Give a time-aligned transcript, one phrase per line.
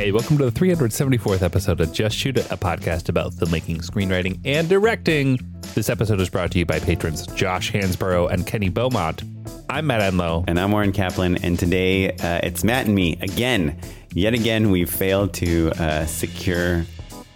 [0.00, 4.40] Hey, welcome to the 374th episode of Just Shoot It, a podcast about filmmaking, screenwriting,
[4.46, 5.38] and directing.
[5.74, 9.22] This episode is brought to you by patrons Josh Hansborough and Kenny Beaumont.
[9.68, 10.46] I'm Matt Enlow.
[10.48, 11.44] And I'm Oren Kaplan.
[11.44, 13.78] And today uh, it's Matt and me again.
[14.14, 16.86] Yet again, we've failed to uh, secure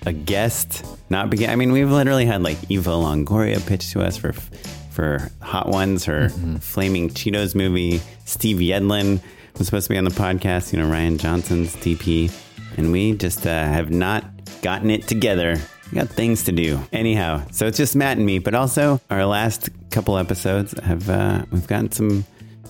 [0.07, 0.87] a guest.
[1.11, 1.51] Not begin.
[1.51, 6.07] I mean, we've literally had like Eva Longoria pitch to us for for Hot Ones,
[6.07, 8.01] her Flaming Cheetos movie.
[8.25, 9.21] Steve Yedlin
[9.59, 10.73] was supposed to be on the podcast.
[10.73, 12.33] You know, Rian Johnson's DP,
[12.77, 14.25] and we just uh, have not
[14.63, 15.57] gotten it together.
[15.91, 16.81] We got things to do.
[16.93, 21.45] Anyhow, so it's just Matt and me, but also our last couple episodes have uh,
[21.51, 22.25] we've gotten some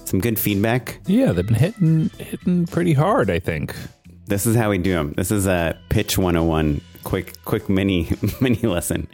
[0.05, 1.01] some good feedback.
[1.07, 3.75] Yeah, they've been hitting hitting pretty hard, I think.
[4.27, 5.13] This is how we do them.
[5.17, 8.09] This is a pitch 101 quick quick mini
[8.41, 9.09] mini lesson.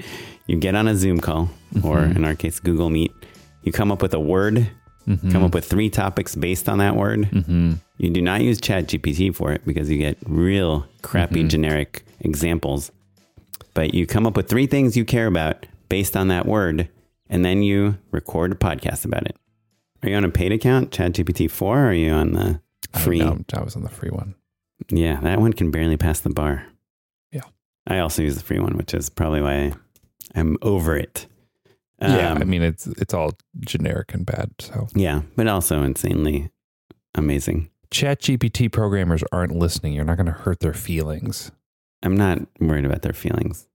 [0.47, 1.51] You get on a Zoom call
[1.85, 3.13] or in our case Google Meet.
[3.63, 4.69] You come up with a word,
[5.31, 7.29] come up with three topics based on that word.
[8.01, 12.91] You do not use Chat GPT for it because you get real crappy generic examples.
[13.75, 16.89] But you come up with three things you care about based on that word,
[17.29, 19.37] and then you record a podcast about it.
[20.03, 22.61] Are you on a paid account, ChatGPT 4, or are you on the
[22.99, 23.21] free?
[23.21, 24.35] I, I was on the free one.
[24.89, 26.65] Yeah, that one can barely pass the bar.
[27.31, 27.43] Yeah.
[27.87, 29.75] I also use the free one, which is probably why
[30.35, 31.27] I'm over it.
[32.01, 34.53] yeah, Um, I mean it's it's all generic and bad.
[34.59, 36.51] So yeah, but also insanely
[37.15, 37.70] amazing.
[37.91, 39.93] Chat GPT programmers aren't listening.
[39.93, 41.51] You're not going to hurt their feelings.
[42.03, 43.67] I'm not worried about their feelings.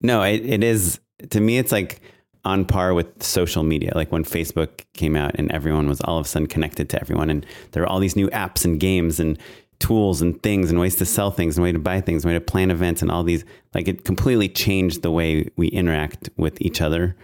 [0.00, 1.00] No, it, it is
[1.30, 1.58] to me.
[1.58, 2.00] It's like
[2.44, 3.92] on par with social media.
[3.94, 7.30] Like when Facebook came out and everyone was all of a sudden connected to everyone,
[7.30, 9.38] and there were all these new apps and games and
[9.78, 12.38] tools and things and ways to sell things and way to buy things, and way
[12.38, 13.44] to plan events and all these.
[13.74, 17.16] Like it completely changed the way we interact with each other.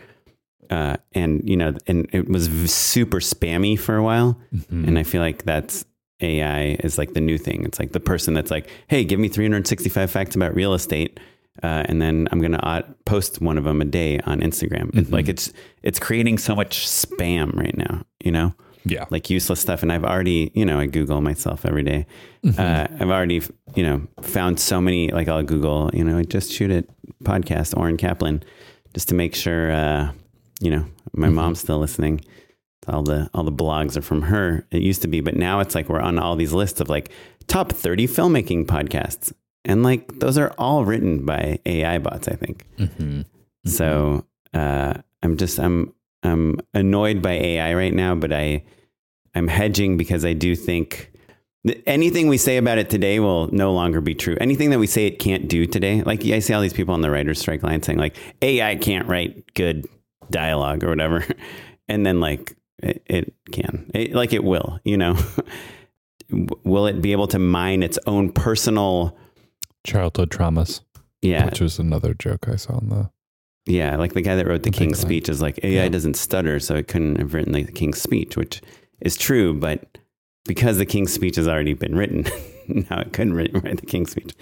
[0.70, 4.38] Uh, and you know, and it was super spammy for a while,
[4.70, 5.84] and I feel like that's
[6.20, 7.64] AI is like the new thing.
[7.64, 11.18] It's like the person that's like, "Hey, give me 365 facts about real estate,"
[11.62, 14.96] uh, and then I'm gonna post one of them a day on Instagram.
[14.96, 15.52] It's like it's
[15.82, 18.02] it's creating so much spam right now.
[18.24, 19.04] You know, Yeah.
[19.10, 19.82] like useless stuff.
[19.82, 22.06] And I've already, you know, I Google myself every day.
[22.56, 23.42] Uh, I've already,
[23.76, 25.10] you know, found so many.
[25.10, 26.88] Like I'll Google, you know, I just shoot it
[27.24, 28.42] podcast Oren Kaplan,
[28.94, 30.10] just to make sure, uh,
[30.60, 32.20] you know, my mom's still listening
[32.88, 34.66] all the all the blogs are from her.
[34.70, 37.10] It used to be, but now it's like we're on all these lists of like
[37.46, 39.32] top 30 filmmaking podcasts.
[39.64, 42.64] And like those are all written by AI bots, I think.
[43.64, 48.64] So uh, I'm just I'm I'm annoyed by AI right now, but I
[49.34, 51.12] I'm hedging because I do think
[51.64, 54.36] that anything we say about it today will no longer be true.
[54.40, 57.02] Anything that we say it can't do today, like I see all these people on
[57.02, 59.86] the writers' strike line saying like AI can't write good
[60.30, 61.26] dialogue or whatever,
[61.88, 65.16] and then like it, it can, it, like it will, you know.
[66.64, 69.16] will it be able to mine its own personal?
[69.86, 70.80] Childhood traumas,
[71.22, 73.10] Yeah, which was another joke I saw in the.
[73.66, 74.98] Yeah, like the guy that wrote the Big King's.
[74.98, 75.88] Speech is like AI Yeah.
[75.88, 78.60] doesn't stutter, so it couldn't have written like the King's Speech, which
[79.00, 79.98] is true, but
[80.46, 82.24] because the King's Speech has already been written,
[82.68, 84.34] now it couldn't write, write the King's Speech.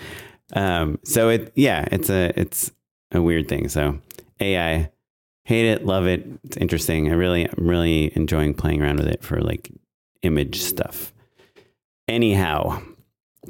[0.52, 2.70] Um, so it, yeah, it's a it's
[3.12, 3.68] a weird thing.
[3.68, 3.98] So
[4.40, 4.90] AI,
[5.46, 6.26] hate it, love it.
[6.42, 7.08] It's interesting.
[7.08, 9.70] I really, I'm really enjoying playing around with it for like
[10.22, 11.14] image stuff.
[12.08, 12.82] Anyhow,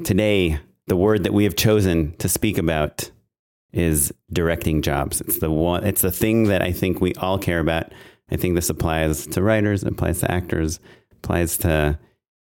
[0.03, 3.09] today the word that we have chosen to speak about
[3.73, 5.21] is directing jobs.
[5.21, 5.83] It's the one.
[5.83, 7.91] It's the thing that I think we all care about.
[8.29, 10.79] I think this applies to writers, it applies to actors,
[11.11, 11.97] applies to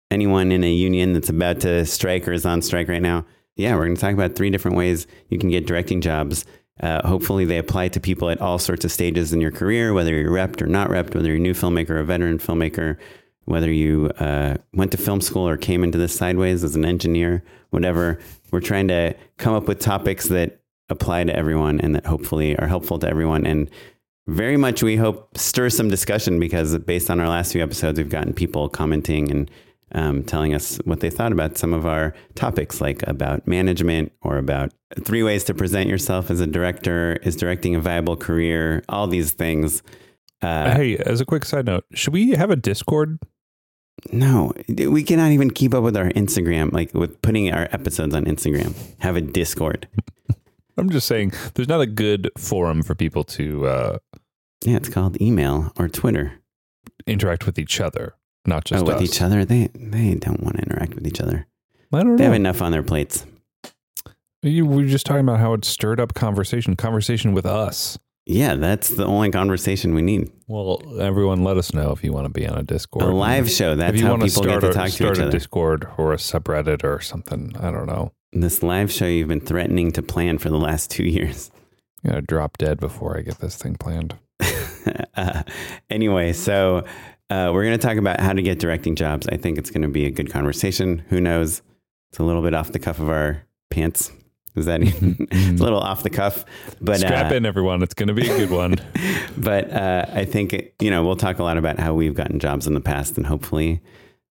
[0.09, 3.23] anyone in a union that's about to strike or is on strike right now.
[3.55, 6.43] Yeah, we're going to talk about three different ways you can get directing jobs.
[6.79, 10.13] Uh, hopefully, they apply to people at all sorts of stages in your career, whether
[10.13, 12.97] you're repped or not repped, whether you're a new filmmaker, or a veteran filmmaker,
[13.45, 17.43] whether you uh, went to film school or came into this sideways as an engineer,
[17.71, 18.19] whatever.
[18.51, 22.67] We're trying to come up with topics that apply to everyone and that hopefully are
[22.67, 23.45] helpful to everyone.
[23.45, 23.69] And
[24.27, 28.09] very much we hope stir some discussion because based on our last few episodes, we've
[28.09, 29.49] gotten people commenting and
[29.93, 34.37] um, telling us what they thought about some of our topics, like about management or
[34.37, 34.73] about
[35.03, 39.31] three ways to present yourself as a director, is directing a viable career, all these
[39.31, 39.83] things.
[40.41, 43.17] Uh, hey, as a quick side note, should we have a Discord?
[44.11, 48.25] No, we cannot even keep up with our Instagram, like with putting our episodes on
[48.25, 48.75] Instagram.
[48.99, 49.87] Have a Discord.
[50.77, 53.65] I'm just saying, there's not a good forum for people to.
[53.65, 53.97] Uh,
[54.63, 56.33] yeah, it's called email or Twitter.
[57.07, 58.15] Interact with each other,
[58.47, 59.01] not just oh, with us.
[59.03, 59.45] each other.
[59.45, 61.47] They they don't want to interact with each other.
[61.93, 62.31] I don't They know.
[62.31, 63.25] have enough on their plates.
[64.43, 67.97] You, we were just talking about how it stirred up conversation, conversation with us.
[68.25, 70.29] Yeah, that's the only conversation we need.
[70.47, 73.05] Well, everyone, let us know if you want to be on a Discord.
[73.05, 73.75] A live show.
[73.75, 75.21] That's if you how want people start get to a, talk to start each a
[75.23, 75.31] other.
[75.31, 77.55] Discord or a subreddit or something.
[77.57, 78.11] I don't know.
[78.33, 81.49] This live show you've been threatening to plan for the last two years.
[82.03, 84.17] I'm gonna drop dead before I get this thing planned.
[85.15, 85.43] uh,
[85.89, 86.83] anyway, so
[87.29, 89.27] uh, we're going to talk about how to get directing jobs.
[89.27, 91.03] I think it's going to be a good conversation.
[91.09, 91.61] Who knows?
[92.09, 94.11] It's a little bit off the cuff of our pants.
[94.55, 95.15] Is that even?
[95.31, 96.45] it's a little off the cuff,
[96.81, 97.83] but Strap uh, in, everyone.
[97.83, 98.75] It's going to be a good one.
[99.37, 102.65] but uh, I think you know we'll talk a lot about how we've gotten jobs
[102.65, 103.81] in the past, and hopefully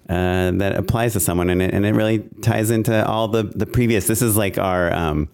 [0.09, 3.67] uh, that applies to someone, and it, and it really ties into all the the
[3.67, 4.07] previous.
[4.07, 5.29] This is like our um,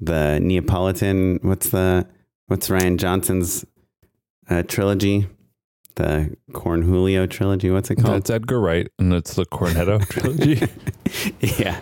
[0.00, 1.38] the Neapolitan.
[1.42, 2.06] What's the
[2.48, 3.64] what's Rian Johnson's
[4.50, 5.26] uh, trilogy?
[5.96, 7.70] The Cornholio trilogy.
[7.70, 8.14] What's it called?
[8.14, 10.66] That's Edgar Wright, and it's the Cornetto trilogy.
[11.60, 11.80] yeah.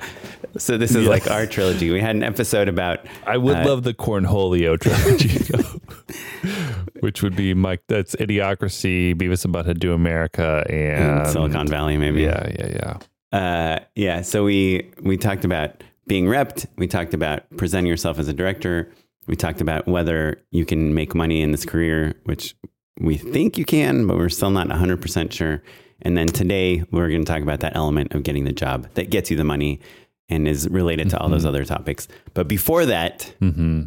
[0.59, 1.11] So this is Yeah.
[1.11, 1.91] like our trilogy.
[1.91, 5.39] We had an episode about I would Uh, love the Cornholio trilogy,
[7.01, 7.83] which would be Mike.
[7.89, 12.23] That's Idiocracy, Beavis and Butthead Do America, and Silicon Valley, maybe.
[12.23, 12.99] Yeah, yeah,
[13.33, 13.39] yeah.
[13.39, 14.23] Uh, yeah.
[14.23, 16.67] So we we talked about being repped.
[16.77, 18.91] We talked about presenting yourself as a director.
[19.29, 22.57] We talked about whether you can make money in this career, which
[23.01, 25.63] we think you can, but we're still not 100% sure.
[26.03, 29.11] And then today we're going to talk about that element of getting the job that
[29.11, 29.81] gets you the money
[30.29, 32.09] and is related to all those other topics.
[32.35, 33.83] But before that, Mm-hmm.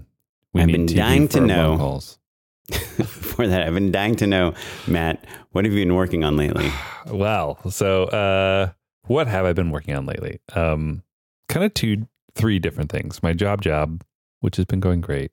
[0.53, 1.99] We I've been dying to know-
[2.69, 4.53] before that, I've been dying to know,
[4.87, 6.69] Matt, what have you been working on lately?
[7.11, 8.71] Well, so uh,
[9.07, 10.39] what have I been working on lately?
[10.55, 11.03] Um,
[11.49, 13.21] kind of two, three different things.
[13.21, 14.05] My job, job,
[14.39, 15.31] which has been going great,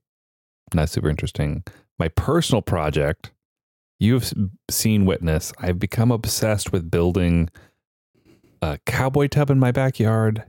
[0.75, 1.63] not super interesting.
[1.97, 3.31] My personal project,
[4.01, 4.33] you've
[4.69, 5.53] seen, witness.
[5.59, 7.49] I've become obsessed with building
[8.61, 10.43] a cowboy tub in my backyard,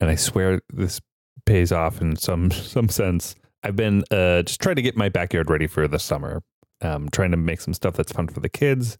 [0.00, 1.00] and I swear this
[1.44, 3.34] pays off in some some sense.
[3.62, 6.42] I've been uh, just trying to get my backyard ready for the summer.
[6.80, 8.98] Um, trying to make some stuff that's fun for the kids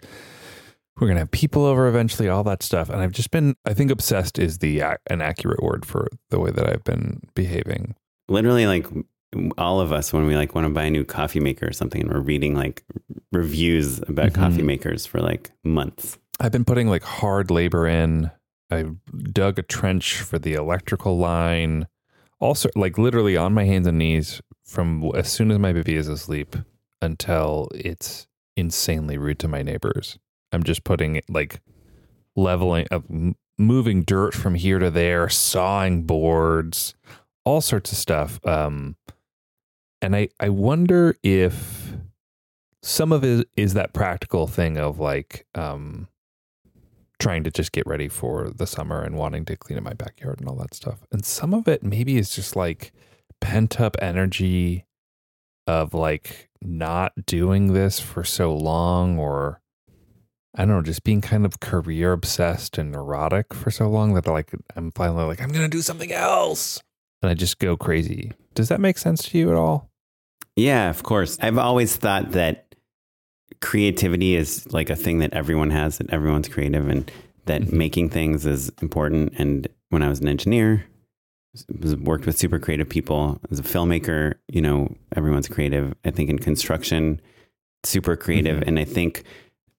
[0.99, 3.91] we're gonna have people over eventually all that stuff and i've just been i think
[3.91, 7.95] obsessed is the ac- an accurate word for the way that i've been behaving
[8.29, 8.87] literally like
[9.59, 12.03] all of us when we like want to buy a new coffee maker or something
[12.03, 12.85] and we're reading like
[13.33, 14.35] reviews about Mhm.
[14.35, 16.19] coffee makers for like months.
[16.41, 18.31] I've been putting like hard labor in.
[18.71, 18.87] I
[19.33, 21.87] dug a trench for the electrical line.
[22.41, 26.09] Also like literally on my hands and knees from as soon as my baby is
[26.09, 26.57] asleep
[27.03, 28.27] until it's
[28.57, 30.19] insanely rude to my neighbors.
[30.53, 31.61] I'm just putting like
[32.37, 36.95] leveling of m- moving dirt from here to there sawing boards
[37.45, 38.41] all sorts of stuff.
[38.45, 38.97] Um
[40.05, 41.95] and i i wonder if
[42.83, 46.09] some of it is that practical thing of like um
[47.19, 50.41] trying to just get ready for the summer and wanting to clean up my backyard
[50.41, 52.93] and all that stuff and some of it maybe is just like
[53.41, 54.85] pent up energy
[55.67, 59.61] of like not doing this for so long or
[60.57, 64.27] I don't know, just being kind of career obsessed and neurotic for so long that
[64.27, 66.81] like I'm finally like I'm gonna do something else,
[67.23, 68.33] and I just go crazy.
[68.55, 69.91] Does that make sense to you at all?
[70.57, 72.75] Yeah of course i've always thought that
[73.61, 77.11] creativity is like a thing that everyone has that everyone's creative and
[77.47, 77.73] that Mhm.
[77.73, 80.85] making things is important and when i was an engineer
[81.81, 86.29] was worked with super creative people as a filmmaker you know everyone's creative i think
[86.31, 87.21] in construction
[87.85, 88.65] super creative Mhm.
[88.69, 89.23] and i think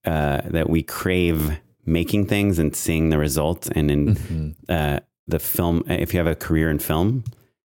[0.05, 4.49] uh, that we crave making things and seeing the results and in Mm-hmm.
[4.69, 7.23] uh, the film if you have a career in film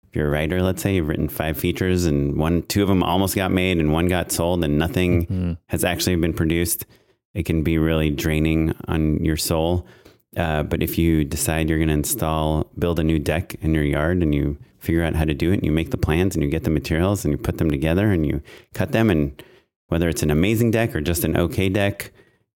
[0.09, 3.03] if you're a writer let's say you've written five features and one two of them
[3.03, 5.57] almost got made and one got sold and nothing Mhm.
[5.67, 6.85] has actually been produced
[7.35, 9.85] it can be really draining on your soul
[10.37, 13.83] uh, but if you decide you're going to install build a new deck in your
[13.83, 16.43] yard and you figure out how to do it and you make the plans and
[16.43, 18.41] you get the materials and you put them together and you
[18.73, 19.43] cut them and
[19.87, 22.11] whether it's an amazing deck or just an okay deck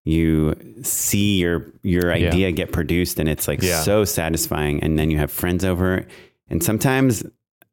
[0.05, 2.27] you see your your Yeah.
[2.29, 3.81] idea get produced and it's like Yeah.
[3.81, 6.05] so satisfying and then you have friends over
[6.49, 7.23] and sometimes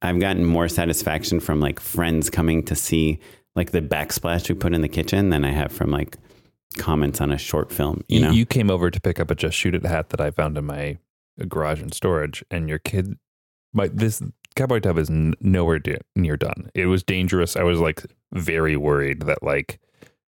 [0.03, 3.21] I've gotten more satisfaction from like friends coming to see
[3.55, 6.17] like the backsplash we put in the kitchen than I have from like
[6.79, 8.31] comments on a short film, you You, know.
[8.33, 10.65] you came over to pick up a Just Shoot It hat that I found in
[10.67, 10.99] my
[11.41, 13.19] uh, garage and storage, and your kid,
[13.73, 14.23] my this
[14.55, 15.81] cowboy tub is n- nowhere
[16.17, 16.71] near done.
[16.75, 17.57] It was dangerous.
[17.57, 19.81] I was like very worried that like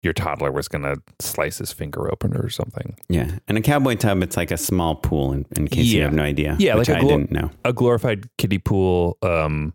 [0.03, 2.97] your toddler was gonna slice his finger open or something.
[3.09, 3.38] yeah.
[3.49, 6.23] And a cowboy tub it's like a small pool in, in case you have no
[6.23, 6.57] idea.
[6.59, 7.50] Yeah, which like I glo- didn't know.
[7.65, 9.19] A glorified kiddie pool.
[9.23, 9.73] Um,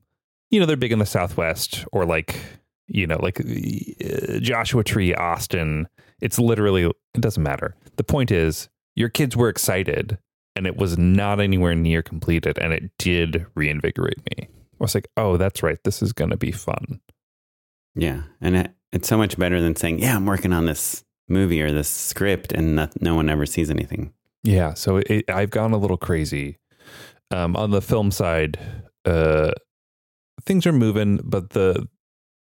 [0.50, 2.36] you know they're big in the Southwest, or like
[2.88, 5.88] you know like uh, Joshua Tree, Austin.
[6.22, 7.76] It's literally it doesn't matter.
[7.98, 10.18] The point is your kids were excited,
[10.56, 14.48] and it was not anywhere near completed, and it did reinvigorate me.
[14.50, 15.78] I was like, oh, that's right.
[15.84, 17.00] This is gonna be fun.
[17.96, 18.24] Yeah.
[18.40, 21.72] And it, it's so much better than saying, yeah, I'm working on this movie or
[21.72, 24.14] this script and no, no one ever sees anything.
[24.44, 26.58] Yeah, so it, I've gone a little crazy.
[27.30, 28.60] Um, on the film side,
[29.06, 29.52] uh,
[30.44, 31.88] things are moving, but the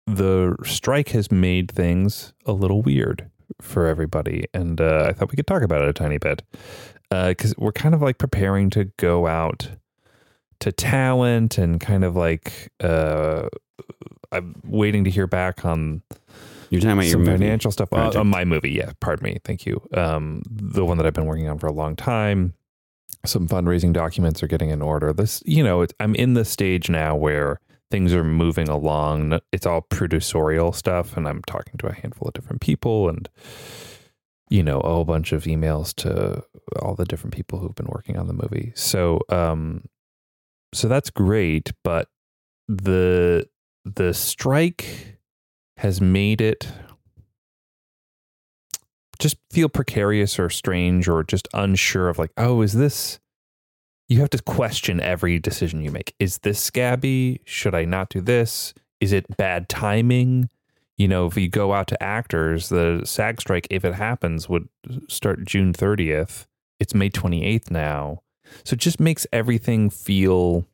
[0.07, 3.29] the strike has made things a little weird
[3.61, 6.43] for everybody, and uh, I thought we could talk about it a tiny bit
[7.09, 9.69] because we're kind of like preparing to go out
[10.59, 13.49] to talent and kind of like uh,
[14.31, 16.01] I'm waiting to hear back on
[16.69, 17.89] You're talking about your financial stuff.
[17.91, 18.91] Uh, on my movie, yeah.
[18.99, 19.39] Pardon me.
[19.43, 19.81] Thank you.
[19.93, 22.53] Um, the one that I've been working on for a long time.
[23.25, 25.11] Some fundraising documents are getting in order.
[25.11, 27.59] This, you know, it, I'm in the stage now where
[27.91, 29.39] things are moving along.
[29.51, 33.27] It's all producerial stuff, and I'm talking to a handful of different people, and
[34.49, 36.43] you know, a whole bunch of emails to
[36.81, 38.71] all the different people who've been working on the movie.
[38.75, 39.83] So, um,
[40.73, 42.07] so that's great, but
[42.67, 43.47] the
[43.95, 45.19] the strike
[45.77, 46.67] has made it
[49.19, 53.19] just feel precarious or strange or just unsure of like, oh, is this
[54.09, 56.15] you have to question every decision you make.
[56.19, 57.41] Is this scabby?
[57.45, 58.73] Should I not do this?
[58.99, 60.49] Is it bad timing?
[60.97, 64.67] You know, if you go out to actors, the SAG strike, if it happens, would
[65.07, 66.47] start June 30th.
[66.79, 68.23] It's May 28th now.
[68.63, 70.65] So it just makes everything feel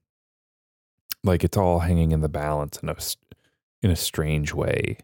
[1.25, 2.95] like it's all hanging in the balance in a,
[3.81, 4.97] in a strange way.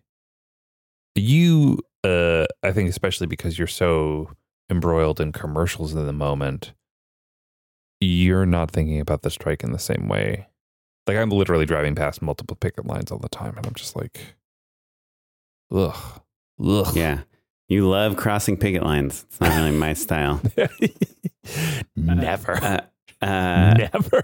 [1.15, 4.29] You, uh, I think, especially because you're so
[4.69, 6.71] embroiled in commercials in the moment,
[7.99, 10.47] you're not thinking about the strike in the same way.
[11.07, 14.35] Like I'm literally driving past multiple picket lines all the time, and I'm just like,
[15.71, 16.21] ugh,
[16.63, 16.95] ugh.
[16.95, 17.21] Yeah.
[17.67, 19.25] You love crossing picket lines.
[19.29, 20.41] It's not really my style.
[21.95, 22.81] Never, Uh,
[23.21, 24.23] uh, never.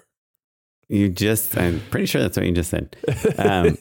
[0.89, 2.95] You just, I'm pretty sure that's what you just said.
[3.37, 3.77] Um,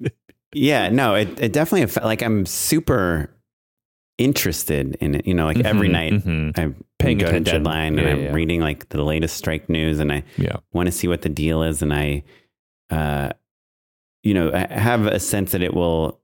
[0.52, 3.30] yeah, no, it, it definitely, affect, like, I'm super
[4.18, 5.26] interested in it.
[5.26, 6.58] You know, like every Mhm, night mhm.
[6.58, 7.44] I'm Paying attention.
[7.62, 8.32] deadline and I'm yeah.
[8.32, 10.56] reading like the latest strike news and I Yeah.
[10.72, 11.80] want to see what the deal is.
[11.80, 12.24] And I,
[12.90, 13.30] uh,
[14.24, 16.20] you know, I have a sense that it will,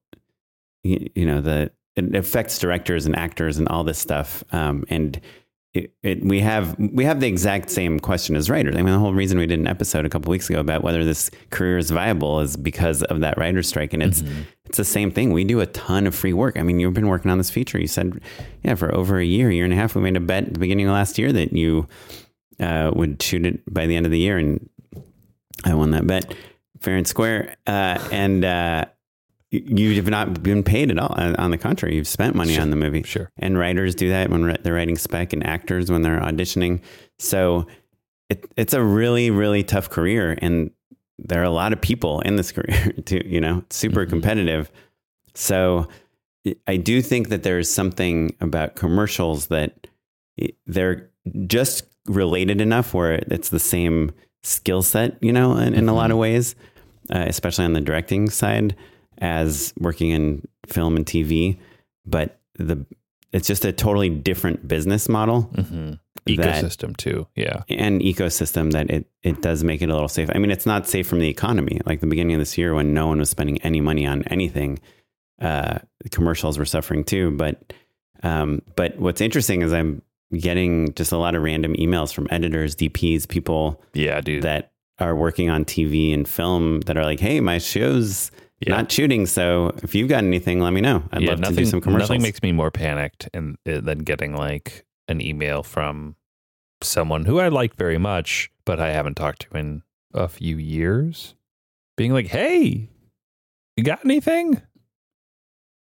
[0.82, 4.42] you, you know, the, it affects directors and actors and all this stuff.
[4.50, 5.20] Um, and
[5.74, 8.76] it, it, we have we have the exact same question as writers.
[8.76, 11.04] I mean, the whole reason we did an episode a couple weeks ago about whether
[11.04, 14.22] this career is viable is because of that writer's strike, and it's
[14.66, 15.32] it's the same thing.
[15.32, 16.56] We do a ton of free work.
[16.56, 17.80] I mean, you've been working on this feature.
[17.80, 18.20] You said,
[18.62, 19.96] yeah, for over a year, year and a half.
[19.96, 21.88] We made a bet at the beginning of last year that you
[22.60, 24.68] uh, would shoot it by the end of the year, and
[25.64, 26.34] I won that bet
[26.84, 27.56] fair and square.
[27.66, 28.84] Uh, and uh,
[29.60, 31.14] you have not been paid at all.
[31.16, 33.02] On on the contrary, you've spent money on the movie.
[33.02, 33.30] Sure.
[33.38, 36.80] And writers do that when they're writing spec, and actors when they're auditioning.
[37.18, 37.66] So
[38.30, 40.70] it, it's a really, really tough career, and
[41.18, 43.22] there are a lot of people in this career too.
[43.24, 44.10] You know, it's super mm-hmm.
[44.10, 44.70] competitive.
[45.34, 45.88] So
[46.66, 49.86] I do think that there is something about commercials that
[50.40, 51.10] eh, they're
[51.46, 56.04] just related enough where it's the same skill set, you know, in, in a lot
[56.04, 56.12] mm-hmm.
[56.12, 56.54] of ways,
[57.10, 58.76] uh, especially on the directing side
[59.18, 61.58] as working in film and TV.
[62.06, 62.84] But the
[63.32, 65.98] it's just a totally different business model Mhm.
[66.26, 67.26] That- Ecosystem too.
[67.34, 67.64] Yeah.
[67.68, 70.30] and ecosystem that it, it does make it a little safe.
[70.34, 71.80] I mean, it's not safe from the economy.
[71.84, 74.78] Like the beginning of this year when no one was spending any money on anything,
[75.42, 75.80] uh,
[76.12, 77.32] commercials were suffering too.
[77.32, 77.74] But,
[78.22, 80.00] um, but what's interesting is I'm
[80.38, 84.44] getting just a lot of random emails from editors, DPs, people Yeah, dude.
[84.44, 88.30] that are working on TV and film that are like, Hey, my show's
[88.60, 88.76] Yeah.
[88.76, 89.26] not shooting.
[89.26, 91.02] So if you've got anything, let me know.
[91.12, 92.10] I'd yeah, love nothing, to do some commercials.
[92.10, 96.16] Nothing makes me more panicked and uh, than getting like an email from
[96.82, 99.82] someone who I like very much, but I haven't talked to in
[100.12, 101.34] a few years,
[101.96, 102.88] being like, "Hey,
[103.76, 104.62] you got anything?"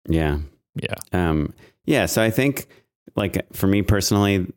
[0.09, 0.38] yeah.
[0.75, 1.52] Yeah, Um,
[1.85, 2.67] yeah, so I think
[3.14, 4.50] like for me personally,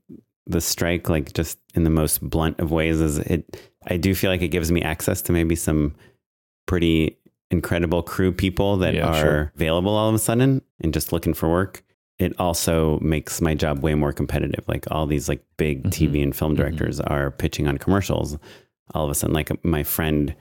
[0.47, 3.59] the strike, like just in the most blunt of ways, is it.
[3.87, 5.93] I do feel like it gives me access to maybe some
[6.67, 7.17] pretty
[7.55, 9.51] incredible crew people that Yeah, are sure.
[9.55, 11.83] available all of a sudden and just looking for work.
[12.19, 14.63] It also makes my job way more competitive.
[14.67, 18.37] Like all these like big TV and film directors are pitching on commercials.
[18.93, 20.33] All of a sudden, like my friend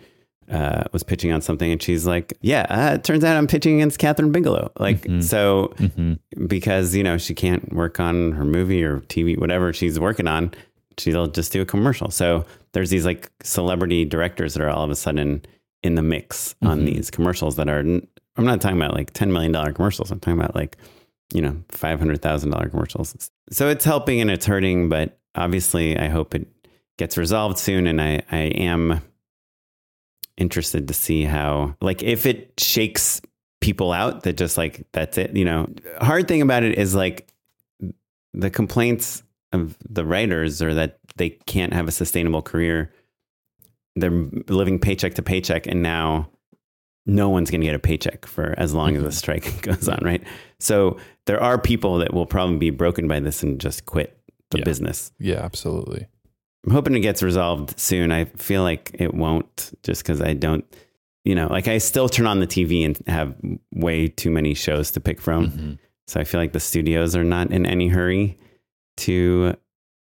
[0.52, 3.76] uh, was pitching on something, and she's like, "Yeah, uh, it turns out I'm pitching
[3.76, 5.72] against Kathryn Bigelow." Like so,
[6.46, 10.52] because you know she can't work on her movie or TV, whatever she's working on,
[10.98, 12.10] she'll just do a commercial.
[12.10, 15.42] So there's these like celebrity directors that are all of a sudden
[15.84, 16.86] in the mix on mm-hmm.
[16.86, 17.80] these commercials that are.
[17.80, 20.10] I'm not talking about like ten million dollar commercials.
[20.10, 20.76] I'm talking about like
[21.32, 23.30] you know five hundred thousand dollar commercials.
[23.52, 26.48] So it's helping and it's hurting, but obviously I hope it
[26.98, 27.86] gets resolved soon.
[27.86, 29.02] And I I am
[30.36, 33.20] interested to see how like if it shakes
[33.60, 35.66] people out that just like that's it you know
[36.00, 37.32] hard thing about it is like
[38.34, 39.22] the complaints
[39.52, 42.92] of the writers are that they can't have a sustainable career
[43.96, 46.28] they're living paycheck to paycheck and now
[47.06, 49.98] no one's going to get a paycheck for as long as the strike goes on
[50.02, 50.22] right
[50.58, 50.96] so
[51.26, 54.18] there are people that will probably be broken by this and just quit
[54.50, 54.64] the Yeah.
[54.64, 56.06] business Yeah, absolutely.
[56.66, 58.10] I'm hoping it gets resolved soon.
[58.10, 60.64] I feel like it won't just because I don't,
[61.22, 63.34] you know, like I still turn on the TV and have
[63.74, 65.50] way too many shows to pick from.
[65.50, 65.72] Mm-hmm.
[66.06, 68.38] So I feel like the studios are not in any hurry
[68.98, 69.54] to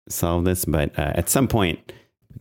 [0.07, 0.63] solve this.
[0.63, 1.91] But uh, at some point,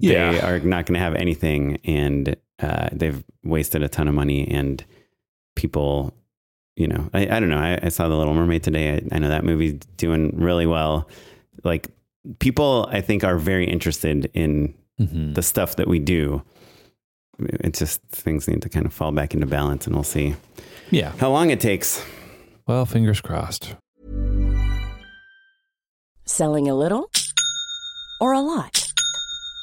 [0.00, 4.46] they are not going to have anything and uh, they've wasted a ton of money
[4.49, 4.84] and
[5.56, 6.14] people,
[6.76, 7.58] you know, I, I don't know.
[7.58, 8.94] I, I saw The Little Mermaid today.
[8.94, 11.08] I, I know that movie's doing really well.
[11.64, 11.88] Like
[12.38, 15.32] people, I think, are very interested in Mm-hmm.
[15.32, 16.42] the stuff that we do.
[17.38, 20.37] It's just things need to kind of fall back into balance, and we'll see
[20.90, 21.12] Yeah.
[21.16, 22.04] how long it takes.
[22.68, 23.75] Well, fingers crossed.
[26.26, 27.11] Selling a little
[28.20, 28.81] or a lot?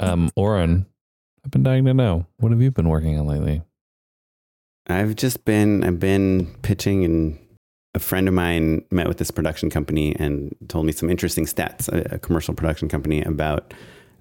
[0.00, 0.86] Um, Oren,
[1.44, 2.26] I've been dying to know.
[2.38, 3.62] What have you been working on lately?
[4.86, 7.38] I've just been I've been pitching and
[7.94, 11.88] a friend of mine met with this production company and told me some interesting stats,
[11.88, 13.74] a, a commercial production company about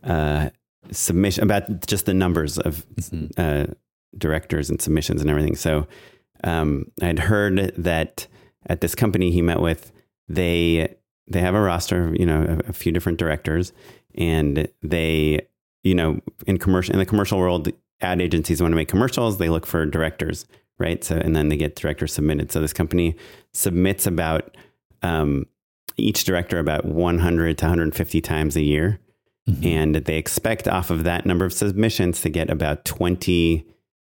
[0.03, 0.49] uh,
[0.91, 2.85] submission about just the numbers of
[3.37, 3.67] uh,
[4.17, 5.55] directors and submissions and everything.
[5.55, 5.87] So
[6.43, 8.27] um, I'd heard that
[8.65, 9.91] at this company he met with,
[10.27, 10.95] they
[11.29, 13.71] they have a roster, of, you know, a, a few different directors,
[14.15, 15.41] and they,
[15.83, 19.49] you know, in commercial in the commercial world, ad agencies want to make commercials, they
[19.49, 20.45] look for directors,
[20.77, 21.03] right?
[21.03, 22.51] So, and then they get directors submitted.
[22.51, 23.15] So this company
[23.53, 24.55] submits about
[25.01, 25.45] um,
[25.97, 28.99] each director about 100 to 150 times a year.
[29.63, 33.65] And they expect off of that number of submissions to get about 20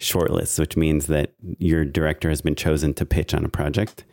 [0.01, 4.03] shortlists, which means that your director has been chosen to pitch on a project.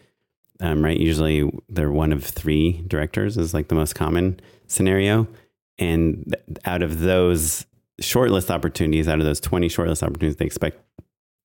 [0.60, 0.98] Um, right?
[0.98, 5.28] Usually they're one of three directors, is like the most common scenario.
[5.78, 7.64] And out of those
[8.02, 10.80] shortlist opportunities, out of those 20 shortlist opportunities, they expect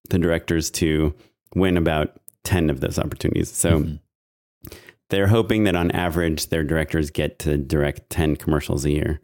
[0.10, 1.14] the directors to
[1.56, 3.52] win about 10 of those opportunities.
[3.52, 3.86] So
[5.10, 9.22] they're hoping that on average, their directors get to direct 10 commercials a year,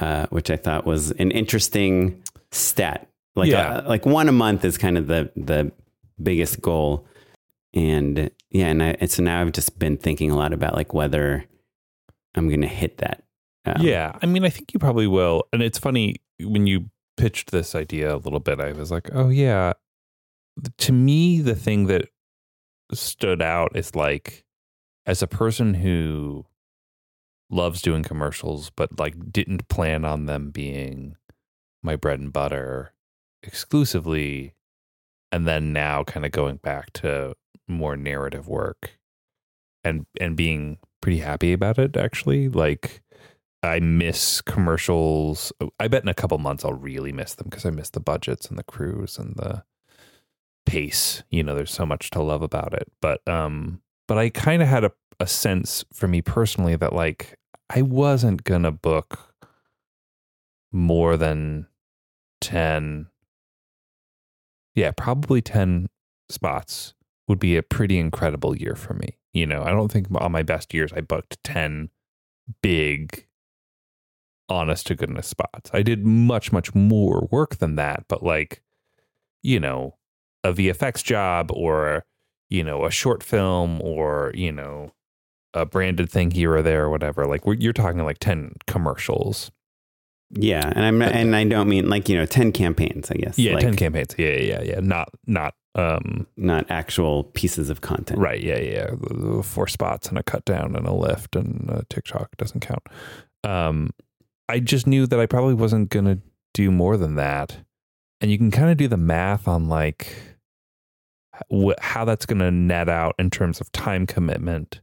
[0.00, 3.08] uh, which I thought was an interesting stat.
[3.36, 3.76] Like, Yeah.
[3.78, 5.70] uh, like one a month is kind of the, the
[6.20, 7.06] biggest goal.
[7.74, 10.94] And yeah, and, I, and so now I've just been thinking a lot about like
[10.94, 11.44] whether
[12.34, 13.24] I'm going to hit that.
[13.66, 15.44] Um, yeah, I mean, I think you probably will.
[15.52, 18.60] And it's funny when you pitched this idea a little bit.
[18.60, 19.72] I was like, oh yeah.
[20.78, 22.08] To me, the thing that
[22.92, 24.44] stood out is like,
[25.06, 26.46] as a person who
[27.50, 31.16] loves doing commercials, but like didn't plan on them being
[31.82, 32.92] my bread and butter
[33.42, 34.54] exclusively,
[35.32, 37.34] and then now kind of going back to
[37.68, 38.98] more narrative work
[39.82, 43.02] and and being pretty happy about it actually like
[43.64, 45.50] I miss commercials.
[45.80, 48.46] I bet in a couple months I'll really miss them because I miss the budgets
[48.48, 49.64] and the crews and the
[50.66, 51.22] pace.
[51.30, 52.90] You know, there's so much to love about it.
[53.00, 57.38] But um, but I kind of had a, a sense for me personally that like
[57.70, 59.34] I wasn't gonna book
[60.70, 61.66] more than
[62.42, 63.06] ten.
[64.74, 65.88] Yeah, probably ten
[66.28, 66.94] spots
[67.28, 69.16] would be a pretty incredible year for me.
[69.32, 71.90] You know, I don't think on my best years I booked ten
[72.62, 73.26] big
[74.48, 75.70] honest to goodness spots.
[75.72, 78.62] I did much, much more work than that, but like,
[79.42, 79.96] you know,
[80.42, 82.04] a VFX job or,
[82.50, 84.92] you know, a short film or, you know,
[85.54, 87.26] a branded thing here or there or whatever.
[87.26, 89.50] Like we're, you're talking like 10 commercials.
[90.30, 90.70] Yeah.
[90.74, 93.38] And I'm, and I don't mean like, you know, 10 campaigns, I guess.
[93.38, 93.54] Yeah.
[93.54, 94.14] like, 10 campaigns.
[94.18, 94.36] Yeah.
[94.36, 94.62] Yeah.
[94.62, 94.80] Yeah.
[94.80, 98.18] Not, not, um, Not actual pieces of content.
[98.20, 98.40] right.
[98.40, 98.58] Yeah.
[98.58, 98.90] Yeah.
[99.42, 102.82] Four spots and a cut down and a lift and a TikTok doesn't count.
[103.42, 103.90] Um,
[104.48, 106.18] I just knew that I probably wasn't going to
[106.52, 107.56] do more than that.
[108.20, 110.14] And you can kind of do the math on like
[111.52, 114.80] wh- how that's going to net out in terms of time commitment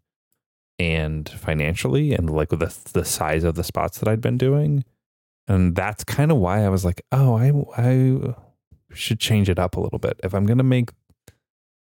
[0.78, 4.84] and financially and like with the, the size of the spots that I'd been doing.
[5.48, 8.36] And that's kind of why I was like, oh, I, I
[8.94, 10.20] should change it up a little bit.
[10.24, 10.90] If I'm going to make,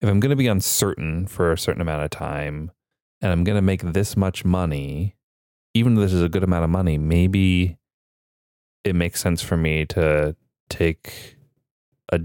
[0.01, 2.71] if I'm going to be uncertain for a certain amount of time
[3.21, 5.15] and I'm going to make this much money,
[5.73, 7.77] even though this is a good amount of money, maybe
[8.83, 10.35] it makes sense for me to
[10.69, 11.35] take
[12.11, 12.21] a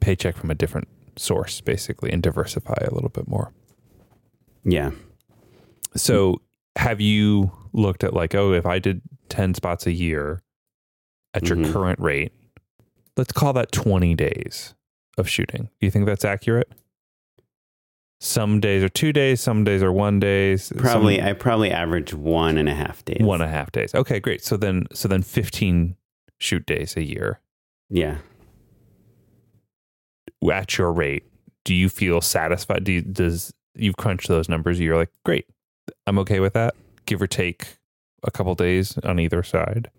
[0.00, 3.52] paycheck from a different source, basically, and diversify a little bit more.
[4.64, 4.90] Yeah.
[5.96, 6.40] So,
[6.76, 10.42] have you looked at like, oh, if I did 10 spots a year
[11.34, 11.72] at your Mhm.
[11.72, 12.32] current rate,
[13.16, 14.74] let's call that 20 days
[15.18, 15.64] of shooting.
[15.80, 16.70] Do you think that's accurate?
[18.20, 20.64] Some days are two days, some days are one days.
[20.64, 23.20] some- Probably, I probably average one and a half days.
[23.20, 23.94] one and a half days.
[23.94, 24.42] Okay, great.
[24.42, 25.96] So then, so then 15
[26.38, 27.40] shoot days a year
[27.90, 28.18] Yeah.
[30.50, 31.24] at your rate.
[31.64, 32.84] Do you feel satisfied?
[32.84, 34.78] Do you, does you've crunched those numbers?
[34.80, 35.46] You're like, great,
[36.06, 36.74] I'm okay with that.
[37.06, 37.76] Give or take
[38.22, 39.90] a couple days on either side.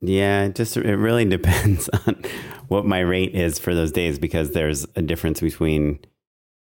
[0.00, 2.22] Yeah, it just it really depends on
[2.68, 6.00] what my rate is for those days because there's a difference between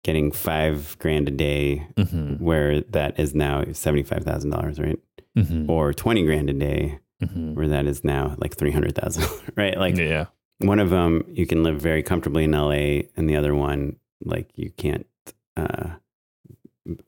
[0.03, 2.43] getting five grand a day, Mm-hmm.
[2.43, 4.99] where that is now seventy five thousand dollars, right?
[5.37, 5.69] Mm-hmm.
[5.69, 7.55] Or twenty grand a day, Mm-hmm.
[7.55, 9.77] where that is now like three hundred thousand, right?
[9.77, 10.25] Like yeah,
[10.59, 14.49] one of them you can live very comfortably in LA, and the other one like
[14.55, 15.07] you can't
[15.57, 15.89] uh,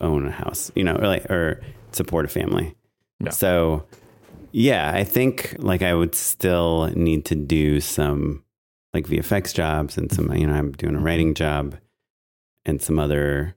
[0.02, 1.62] own a house, you know, or like or
[1.92, 2.76] support a family.
[3.20, 3.30] Yeah.
[3.32, 3.86] So
[4.58, 8.44] yeah, I think like I would still need to do some
[8.94, 11.76] like VFX jobs and some you know I'm doing a writing job
[12.65, 13.56] and some other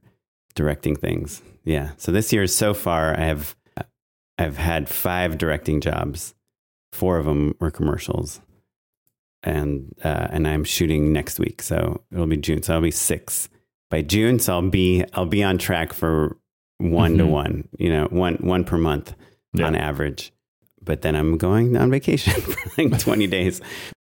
[0.56, 1.40] directing things.
[1.64, 1.92] Yeah.
[1.98, 3.54] So this year so far I have
[4.38, 6.34] I've had five directing jobs.
[6.92, 8.40] Four of them were commercials
[9.44, 12.62] and uh, and I'm shooting next week, so it'll be June.
[12.62, 13.48] So I'll be six
[13.88, 14.40] by June.
[14.40, 16.36] So I'll be I'll be on track for
[16.78, 17.30] one to Mhm.
[17.30, 17.68] one.
[17.78, 19.14] You know, one one per month
[19.54, 19.66] Yeah.
[19.66, 20.32] on average.
[20.88, 23.60] But then I'm going on vacation for like 20 days.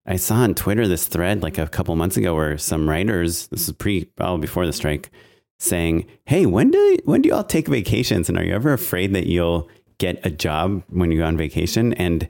[0.06, 3.68] I saw on Twitter this thread like a couple months ago where some writers, this
[3.68, 5.10] is pre, well, before the strike,
[5.58, 8.30] saying, "Hey, when do when do you all take vacations?
[8.30, 11.94] And are you ever afraid that you'll get a job when you go on vacation?"
[11.94, 12.30] And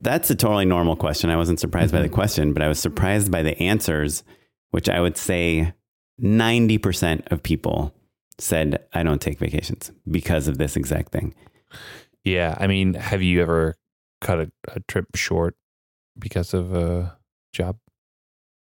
[0.00, 1.30] That's a totally normal question.
[1.30, 2.14] I wasn't surprised by the mm-hmm.
[2.14, 4.22] question, but I was surprised by the answers,
[4.70, 5.72] which I would say
[6.20, 7.94] 90% of people
[8.38, 11.34] said, I don't take vacations because of this exact thing.
[12.24, 12.56] Yeah.
[12.58, 13.76] I mean, have you ever
[14.20, 15.56] cut a, a trip short
[16.18, 17.16] because of a
[17.52, 17.76] job?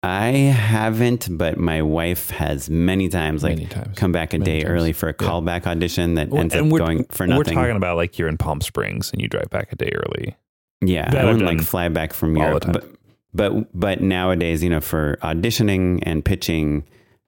[0.04, 3.98] I haven't, but my wife has many times, like Many times.
[3.98, 4.72] come back a Many day times.
[4.72, 5.28] early for a Yeah.
[5.28, 7.38] callback audition that Well, ends up going for nothing.
[7.56, 10.36] We're talking about like you're in Palm Springs and you drive back a day early.
[10.82, 12.72] Yeah, That I wouldn't like fly back from all the Europe, time.
[12.74, 12.86] but
[13.34, 16.86] but but nowadays, you know, for auditioning and pitching,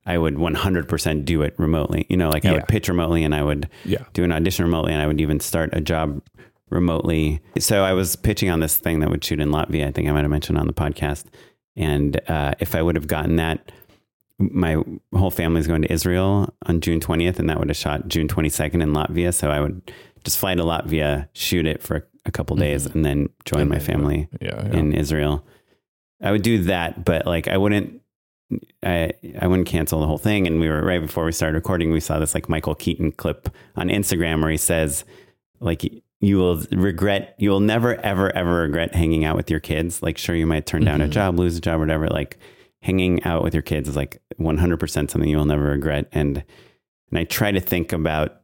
[0.09, 2.05] I would 100% do it remotely.
[2.09, 2.53] You know, like I Yeah.
[2.55, 4.03] would pitch remotely, and I would Yeah.
[4.13, 6.21] do an audition remotely, and I would even start a job
[6.69, 7.39] remotely.
[7.59, 9.87] So I was pitching on this thing that would shoot in Latvia.
[9.87, 11.25] I think I might have mentioned on the podcast.
[11.75, 13.71] And uh, if I would have gotten that,
[14.39, 14.77] my
[15.13, 18.27] whole family is going to Israel on June 20th, and that would have shot June
[18.27, 19.33] 22nd in Latvia.
[19.33, 19.91] So I would
[20.23, 23.79] just fly to Latvia, shoot it for a couple days, and then join And my
[23.79, 24.65] family Yeah.
[24.71, 24.79] yeah.
[24.79, 25.45] in Israel.
[26.21, 28.01] I would do that, but like I wouldn't.
[28.83, 30.47] I I wouldn't cancel the whole thing.
[30.47, 31.91] And we were right before we started recording.
[31.91, 35.05] We saw this like Michael Keaton clip on Instagram where he says,
[35.59, 35.83] like
[36.21, 40.01] you will regret, you will never ever ever regret hanging out with your kids.
[40.01, 41.11] Like sure, you might turn down a Mhm.
[41.11, 42.07] job, lose a job, whatever.
[42.07, 42.37] Like
[42.81, 46.07] hanging out with your kids is like one hundred percent something you will never regret.
[46.11, 46.43] And
[47.11, 48.41] and I try to think about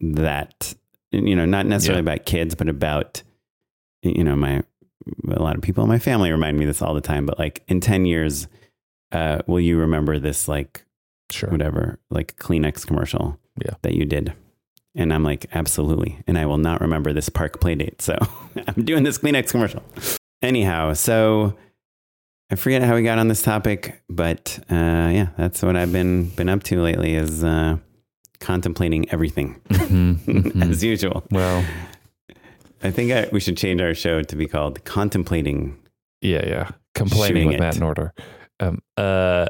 [0.00, 0.74] that.
[1.12, 2.12] You know, not necessarily Yeah.
[2.14, 3.22] about kids, but about
[4.02, 4.62] you know my
[5.28, 7.62] a lot of people in my family remind me this all the time, but like
[7.68, 8.48] in 10 years,
[9.14, 10.84] uh, will you remember this, like,
[11.30, 11.48] Sure.
[11.50, 13.74] whatever, like Kleenex commercial Yeah.
[13.82, 14.34] that you did?
[14.94, 16.18] And I'm like, absolutely.
[16.26, 18.02] And I will not remember this park play date.
[18.02, 18.16] So
[18.68, 19.82] I'm doing this Kleenex commercial.
[20.42, 21.56] Anyhow, so
[22.52, 26.28] I forget how we got on this topic, but uh, yeah, that's what I've been
[26.36, 27.78] been up to lately is uh,
[28.40, 30.62] contemplating everything Mhm, mhm.
[30.70, 31.24] as usual.
[31.30, 31.64] well,
[32.82, 35.78] I think I, we should change our show to be called Contemplating
[36.20, 36.68] yeah, yeah.
[36.94, 37.60] Complaining with it.
[37.60, 38.10] Matt Norder.
[38.60, 39.46] Um, uh,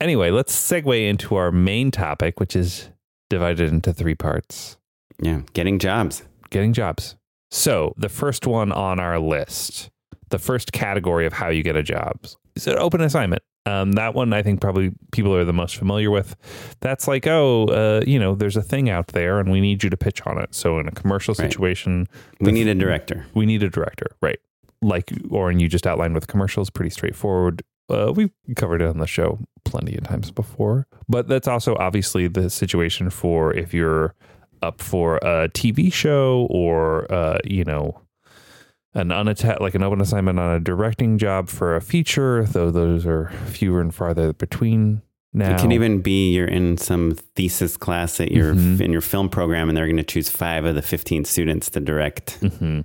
[0.00, 2.90] anyway, let's segue into our main topic, which is
[3.30, 4.76] divided into three parts
[5.20, 6.22] Yeah, getting jobs.
[6.50, 7.16] getting jobs.
[7.50, 9.90] So, the first one on our list,
[10.30, 12.18] the first category of how you get a job
[12.56, 13.42] is an open assignment.
[13.66, 16.36] Um, that one I think probably people are the most familiar with.
[16.80, 19.88] That's like, oh, uh, you know, there's a thing out there and we need you
[19.90, 20.54] to pitch on it.
[20.54, 21.50] So, in a commercial Right.
[21.50, 22.06] situation,
[22.40, 23.24] We need a director.
[23.34, 24.38] we need a director, right?
[24.82, 27.62] Like Oren, you just outlined with commercials, pretty straightforward.
[27.88, 32.28] Uh, we've covered it on the show plenty of times before, but that's also obviously
[32.28, 34.14] the situation for if you're
[34.62, 38.00] up for a TV show or, uh, you know,
[38.94, 43.04] an unattached, like an open assignment on a directing job for a feature, though those
[43.04, 45.54] are fewer and farther between now.
[45.54, 48.80] It can even be you're in some thesis class at your Mhm.
[48.80, 51.80] in your film program, and they're going to choose five of the 15 students to
[51.80, 52.80] direct hmm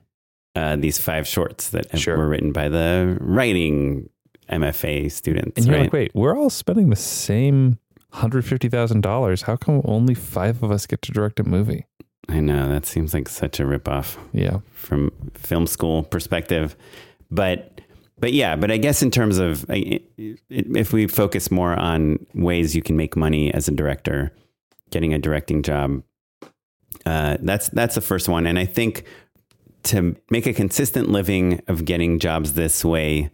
[0.56, 2.18] uh, these five shorts that have- Sure.
[2.18, 4.10] were written by the writing
[4.52, 5.58] MFA students.
[5.58, 5.84] And you're right?
[5.84, 7.78] like, wait, we're all spending the same
[8.14, 9.44] $150,000.
[9.44, 11.86] How come only five of us get to direct a movie?
[12.28, 14.60] I know that seems like such a ripoff Yeah.
[14.74, 16.76] from film school perspective,
[17.32, 17.82] but
[18.20, 22.82] but yeah, but I guess in terms of if we focus more on ways you
[22.82, 24.34] can make money as a director,
[24.92, 26.04] getting a directing job,
[27.06, 29.06] uh, that's that's the first one, and I think
[29.84, 33.30] to make a consistent living of getting jobs this way,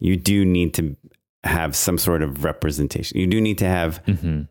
[0.00, 0.96] you do need to
[1.44, 3.18] have some sort of representation.
[3.18, 4.42] You do need to have hmm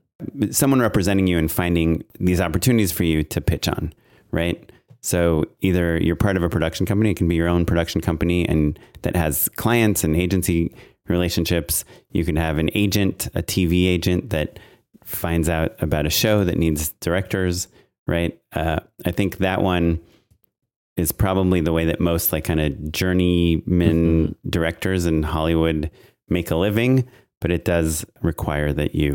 [0.51, 3.93] someone representing you and finding these opportunities for you to pitch on,
[4.31, 4.71] right?
[5.01, 8.47] So either you're part of a production company, it can be your own production company
[8.47, 10.75] and that has clients and agency
[11.07, 11.85] relationships.
[12.12, 14.59] You can have an agent, a TV agent that
[15.05, 17.67] finds out about a show that needs directors,
[18.05, 18.38] right?
[18.53, 20.01] Uh, I think that one
[20.99, 25.89] is probably the way that most like kind of journeyman directors in Hollywood
[26.27, 27.07] make a living,
[27.41, 29.13] but it does require that you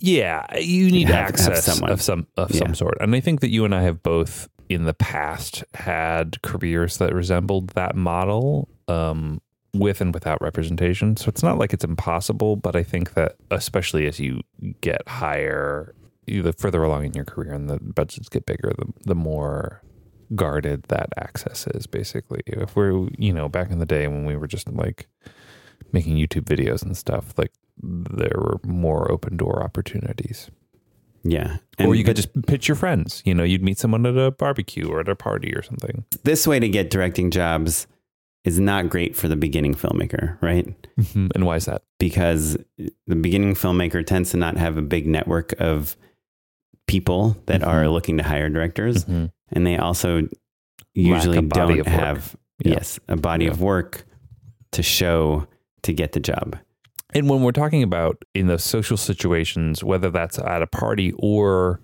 [0.00, 1.90] Yeah, you need Have- have access someone.
[1.90, 2.58] of some of Yeah.
[2.60, 2.98] some sort.
[3.00, 7.14] And I think that you and I have both in the past had careers that
[7.14, 9.40] resembled that model um,
[9.74, 11.16] with and without representation.
[11.16, 14.40] So it's not like it's impossible, but I think that especially as you
[14.80, 15.94] get higher,
[16.26, 19.82] the further along in your career and the budgets get bigger, the the more
[20.34, 22.40] guarded that access is basically.
[22.46, 25.08] If we're, you know, back in the day when we were just like
[25.92, 30.50] making YouTube videos and stuff, like there were more open door opportunities.
[31.24, 31.58] Yeah.
[31.78, 33.22] or you could just pitch your friends.
[33.24, 36.04] You know, you'd meet someone at a barbecue or at a party or something.
[36.24, 37.86] this way to get directing jobs
[38.44, 40.66] is not great for the beginning filmmaker, right?
[40.96, 41.28] Mm-hmm.
[41.34, 41.82] And why is that?
[41.98, 42.56] Because
[43.06, 45.96] the beginning filmmaker tends to not have a big network of
[46.88, 47.66] people that Mhm.
[47.68, 49.04] are looking to hire directors.
[49.04, 49.30] Mhm.
[49.52, 50.28] And they also
[50.94, 52.72] usually don't have Yeah.
[52.72, 54.04] Yes, a body of work
[54.72, 55.46] to show
[55.82, 56.58] to get the job.
[57.14, 61.80] And when we're talking about in those social situations, whether that's at a party or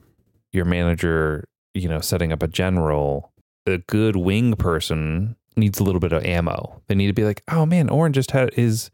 [0.53, 3.33] your manager, you know, setting up a general,
[3.67, 6.83] a good wing person needs a little bit of ammo.
[6.89, 8.91] They need to be like, oh man, Oren just had his,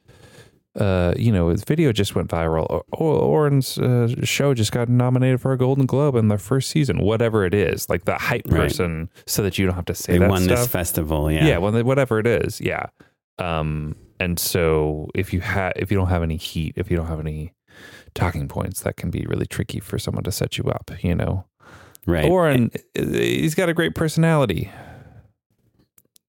[0.79, 2.67] uh, you know, his video just went viral.
[2.71, 6.71] Or, or Oren's uh, show just got nominated for a Golden Globe in the first
[6.71, 7.01] season.
[7.01, 8.61] Whatever it is, like the hype Right.
[8.63, 10.59] person, so that you don't have to say They that won stuff.
[10.59, 11.31] this festival.
[11.31, 11.47] Yeah.
[11.47, 12.87] yeah, well, they- whatever it is, yeah.
[13.39, 17.07] Um, and so if you have, if you don't have any heat, if you don't
[17.07, 17.53] have any
[18.15, 20.91] talking points, that can be really tricky for someone to set you up.
[21.03, 21.47] You know,
[22.07, 22.29] right.
[22.31, 24.71] Oren, he's got a great personality.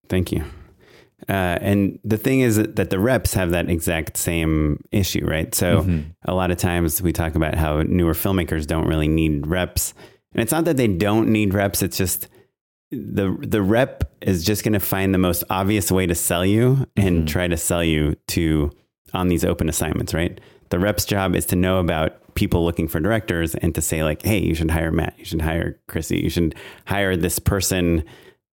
[0.10, 0.44] Thank you.
[1.30, 5.54] Uh, and the thing is that the reps have that exact same issue, right?
[5.54, 6.06] So Mhm.
[6.26, 9.94] a lot of times we talk about how newer filmmakers don't really need reps,
[10.34, 11.82] and it's not that they don't need reps.
[11.84, 12.28] It's just
[12.92, 16.86] the the rep is just going to find the most obvious way to sell you
[16.98, 18.70] and try to sell you to
[19.14, 20.40] on these open assignments, right?
[20.70, 24.22] The rep's job is to know about people looking for directors and to say like,
[24.24, 26.56] hey, you should hire Matt, you should hire Chrissy, you should
[26.86, 28.04] hire this person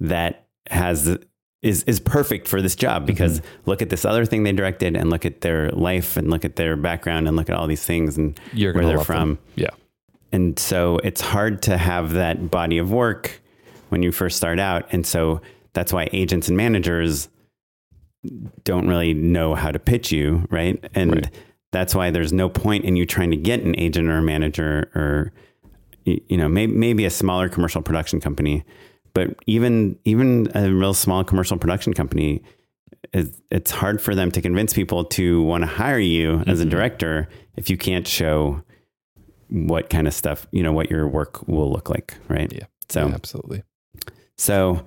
[0.01, 1.17] that has
[1.63, 5.11] is is perfect for this job because look at this other thing they directed and
[5.11, 8.17] look at their life and look at their background and look at all these things
[8.17, 9.31] and You're where they're from.
[9.31, 9.39] them.
[9.57, 9.71] Yeah,
[10.33, 13.41] And so it's hard to have that body of work
[13.89, 14.87] when you first start out.
[14.93, 15.41] And so
[15.73, 17.29] that's why agents and managers
[18.65, 20.83] don't really know how to pitch you, right?
[20.95, 21.31] And Right.
[21.73, 24.91] that's why there's no point in you trying to get an agent or a manager
[24.95, 25.33] or
[26.05, 28.65] you know, maybe maybe a smaller commercial production company,
[29.15, 32.43] but even even a real small commercial production company
[33.13, 36.63] is it's hard for them to convince people to want to hire you as a
[36.65, 36.71] Mm-hmm.
[36.71, 38.63] director if you can't show
[39.51, 42.53] what kind of stuff, you know, what your work will look like, right?
[42.53, 42.67] Yeah.
[42.91, 43.63] So Yeah, absolutely.
[44.37, 44.85] so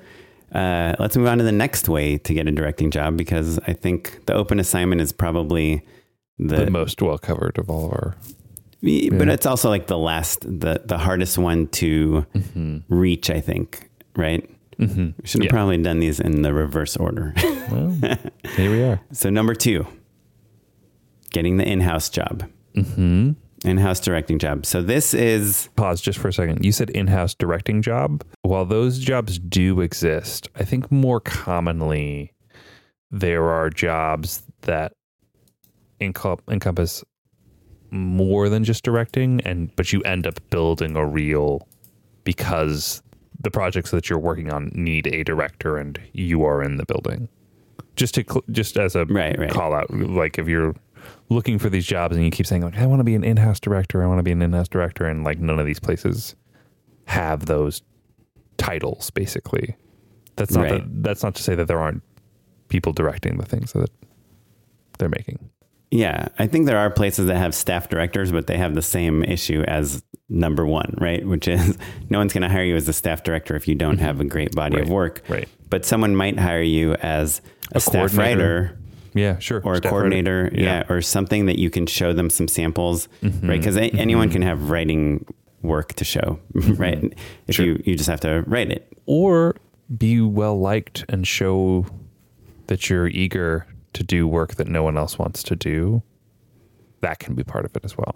[0.53, 3.73] uh, let's move on to the next way to get a directing job because I
[3.73, 5.81] think the open assignment is probably
[6.37, 8.15] the, The, most well covered of all of our.
[8.81, 12.25] but it's also like the last, the the hardest one to
[12.89, 13.29] reach.
[13.29, 14.49] I think, right?
[14.79, 15.09] Mm-hmm.
[15.21, 15.51] We should have Yeah.
[15.51, 17.33] probably done these in the reverse order.
[17.71, 17.95] Well,
[18.57, 18.99] here we are.
[19.13, 19.87] so number two,
[21.31, 22.43] getting the in-house job,
[22.75, 23.31] Mm-hmm.
[23.63, 24.65] in-house directing job.
[24.65, 26.65] So this is Pause just for a second.
[26.65, 28.25] You said in-house directing job.
[28.41, 32.33] While those jobs do exist, I think more commonly
[33.09, 34.91] there are jobs that
[36.01, 37.03] encompass
[37.91, 41.67] more than just directing, and but you end up building a reel
[42.23, 43.01] because
[43.41, 47.27] the projects that you're working on need a director, and you are in the building.
[47.95, 49.49] Just to cl- just as a Right, right.
[49.51, 50.75] call out, like if you're
[51.29, 53.59] looking for these jobs and you keep saying like I want to be an in-house
[53.59, 56.35] director, I want to be an in-house director, and like none of these places
[57.05, 57.81] have those
[58.57, 59.09] titles.
[59.09, 59.75] Basically,
[60.35, 60.71] that's not Right.
[60.81, 62.03] that, that's not to say that there aren't
[62.69, 63.89] people directing the things that
[64.97, 65.49] they're making.
[65.91, 69.23] Yeah, I think there are places that have staff directors, but they have the same
[69.25, 71.25] issue as number one, right?
[71.27, 71.77] Which is
[72.09, 74.23] no one's going to hire you as a staff director if you don't have a
[74.25, 74.93] great body of Mm-hmm.
[74.93, 75.23] Work.
[75.27, 75.49] right.
[75.69, 77.41] But someone might hire you as
[77.73, 78.77] a, A staff writer
[79.13, 79.61] Yeah, sure.
[79.65, 80.55] or a coordinator, writer.
[80.61, 80.83] yeah.
[80.89, 83.49] or something that you can show them some samples, Mm-hmm.
[83.49, 83.59] right?
[83.59, 85.25] Because anyone can have writing
[85.61, 87.13] work to show, right?
[87.47, 87.65] If Sure.
[87.65, 88.87] you you just have to write it.
[89.05, 89.55] or
[89.97, 91.85] be well liked and show
[92.67, 96.01] that you're eager to do work that no one else wants to do.
[97.01, 98.15] That can be part of it as well.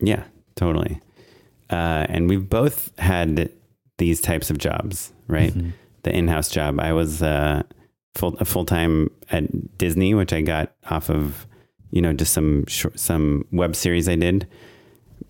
[0.00, 0.24] Yeah,
[0.56, 1.00] totally.
[1.70, 3.50] Uh, and we've both had
[3.98, 5.52] these types of jobs, right?
[5.52, 5.70] Mm-hmm.
[6.02, 6.80] The in-house job.
[6.80, 7.62] I was uh,
[8.14, 11.46] full a full time at Disney, which I got off of,
[11.90, 14.48] you know, just some short, some web series I did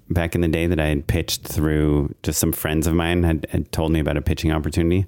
[0.09, 2.15] back in the day that I had pitched through.
[2.23, 5.07] Just some friends of mine had, had told me about a pitching opportunity.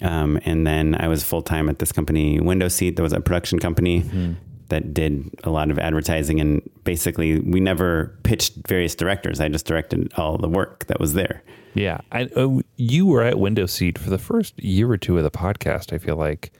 [0.00, 2.96] Um, and then I was full time at this company, Window Seat.
[2.96, 4.36] That was a production company
[4.68, 6.40] that did a lot of advertising.
[6.40, 9.40] And basically, we never pitched various directors.
[9.40, 11.42] I just directed all the work that was there.
[11.74, 15.24] Yeah, I, uh, you were at Window Seat for the first year or two of
[15.24, 15.92] the podcast.
[15.92, 16.52] I feel like,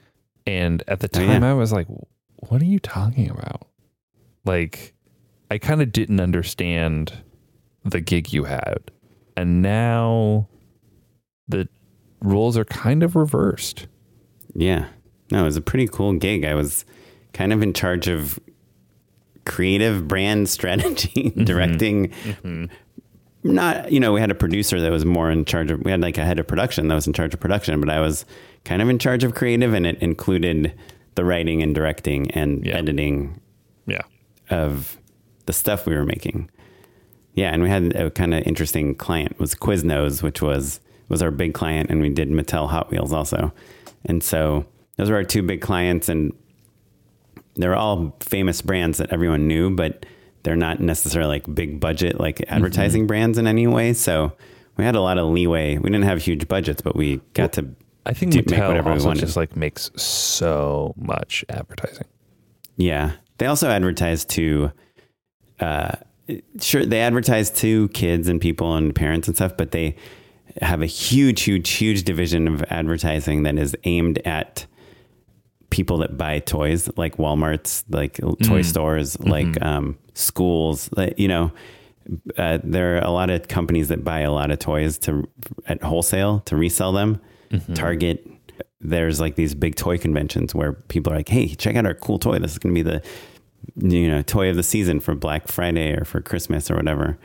[0.45, 1.51] and at the Oh, time, yeah.
[1.51, 1.87] I was like,
[2.47, 3.67] "What are you talking about?"
[4.45, 4.93] Like,
[5.51, 7.13] I kind of didn't understand
[7.83, 8.91] the gig you had,
[9.35, 10.47] and now
[11.47, 11.67] the
[12.21, 13.87] roles are kind of reversed.
[14.53, 14.87] Yeah.
[15.31, 16.43] No, it was a pretty cool gig.
[16.45, 16.85] I was
[17.33, 18.39] kind of in charge of
[19.45, 21.43] creative brand strategy, mm-hmm.
[21.43, 22.09] directing.
[22.09, 22.65] Mm-hmm.
[23.41, 26.01] Not, you know, we had a producer that was more in charge of, we had
[26.01, 28.25] like a head of production that was in charge of production, but I was
[28.65, 30.73] kind of in charge of creative and it included
[31.15, 32.75] the writing and directing and Yeah.
[32.75, 33.39] editing
[33.85, 34.01] Yeah,
[34.49, 34.97] of
[35.45, 36.49] the stuff we were making.
[37.33, 41.31] Yeah, and we had a kind of interesting client was Quiznos, which was was our
[41.31, 43.51] big client, and we did Mattel Hot Wheels also.
[44.05, 46.33] And so those were our two big clients, and
[47.55, 50.05] they're all famous brands that everyone knew, but
[50.43, 53.93] they're not necessarily like big budget like advertising brands in any way.
[53.93, 54.31] So
[54.77, 55.77] we had a lot of leeway.
[55.77, 57.67] We didn't have huge budgets, but we got to
[58.05, 62.07] I think do- make Mattel whatever also just like makes so much advertising.
[62.77, 63.11] Yeah.
[63.37, 64.71] They also advertise to,
[65.59, 65.95] uh,
[66.61, 69.95] sure, they advertise to kids and people and parents and stuff, but they
[70.61, 74.65] have a huge, huge, huge division of advertising that is aimed at
[75.69, 81.51] people that buy toys, like Walmart's, like toy stores, like um, schools, like, you know.
[82.37, 85.29] Uh, there are a lot of companies that buy a lot of toys to
[85.67, 87.21] at wholesale to resell them.
[87.75, 88.27] Target,
[88.81, 92.17] there's like these big toy conventions where people are like, "Hey, check out our cool
[92.17, 92.39] toy.
[92.39, 93.03] This is going to be the
[93.75, 97.19] you know toy of the season for Black Friday or for Christmas or whatever."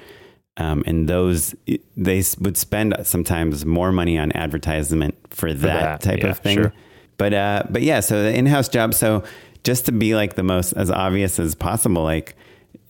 [0.56, 1.54] Um, and those
[1.96, 6.56] they would spend sometimes more money on advertisement for that, that, type yeah, of thing.
[6.56, 6.72] sure.
[7.16, 8.94] But uh, but yeah, so the in-house job.
[8.94, 9.24] So
[9.64, 12.36] just to be like the most as obvious as possible, like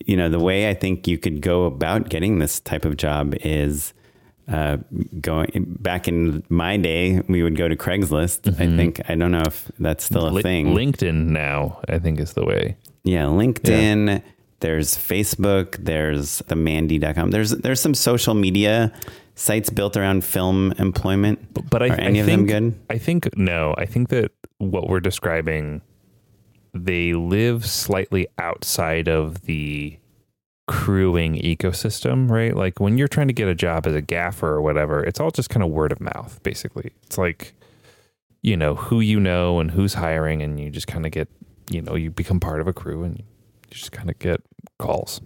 [0.04, 3.34] you know, the way I think you could go about getting this type of job
[3.40, 3.94] is
[4.48, 4.76] uh,
[5.20, 8.48] going back in my day, we would go to Craigslist.
[8.60, 10.74] I think I don't know if that's still a thing.
[10.74, 12.76] LinkedIn now, I think, is the way.
[13.04, 14.22] Yeah, LinkedIn.
[14.64, 15.76] There's Facebook.
[15.76, 17.32] There's the Mandy.com.
[17.32, 18.94] There's there's some social media
[19.34, 21.68] sites built around film employment.
[21.68, 22.80] But I, are any I of think, them good?
[22.88, 23.74] I think no.
[23.76, 25.82] I think that what we're describing,
[26.72, 29.98] they live slightly outside of the
[30.66, 32.56] crewing ecosystem, right?
[32.56, 35.30] Like when you're trying to get a job as a gaffer or whatever, it's all
[35.30, 36.92] just kind of word of mouth, basically.
[37.02, 37.52] It's like,
[38.40, 41.28] you know, who you know and who's hiring, and you just kind of get,
[41.70, 43.24] you know, you become part of a crew and you
[43.70, 44.40] just kind of get
[44.78, 45.20] calls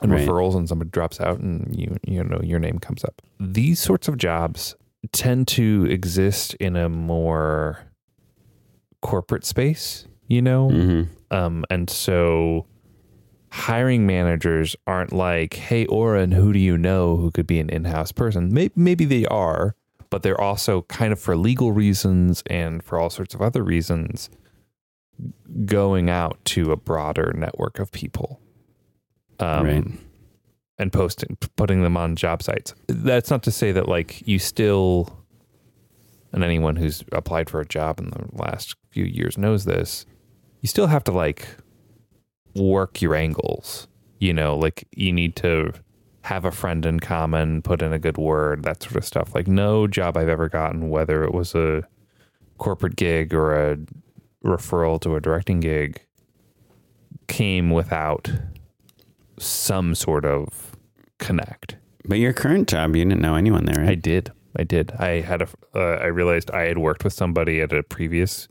[0.00, 0.26] and Right.
[0.26, 3.20] referrals, and somebody drops out, and you you know your name comes up.
[3.38, 4.74] These sorts of jobs
[5.12, 7.80] tend to exist in a more
[9.02, 11.34] corporate space, you know, Mm-hmm.
[11.34, 12.66] um, and so
[13.50, 18.12] hiring managers aren't like, "Hey, Oren, who do you know who could be an in-house
[18.12, 19.74] person?" Maybe, maybe they are,
[20.10, 24.28] but they're also kind of for legal reasons and for all sorts of other reasons
[25.66, 28.40] going out to a broader network of people.
[29.40, 29.84] Um, Right.
[30.78, 32.74] And posting, putting them on job sites.
[32.86, 35.14] That's not to say that like you still,
[36.32, 40.06] and anyone who's applied for a job in the last few years knows this.
[40.62, 41.46] You still have to like
[42.54, 43.88] work your angles.
[44.20, 45.72] You know, like you need to
[46.22, 49.34] have a friend in common, put in a good word, that sort of stuff.
[49.34, 51.86] Like no job I've ever gotten, whether it was a
[52.58, 53.78] corporate gig or a
[54.44, 56.00] referral to a directing gig,
[57.26, 58.30] came without
[59.40, 60.76] some sort of
[61.18, 61.76] connect.
[62.06, 64.32] But your current job, you didn't know anyone there, I did.
[64.56, 64.92] I did.
[64.92, 65.48] I had a.
[65.74, 68.48] Uh, I realized I had worked with somebody at a previous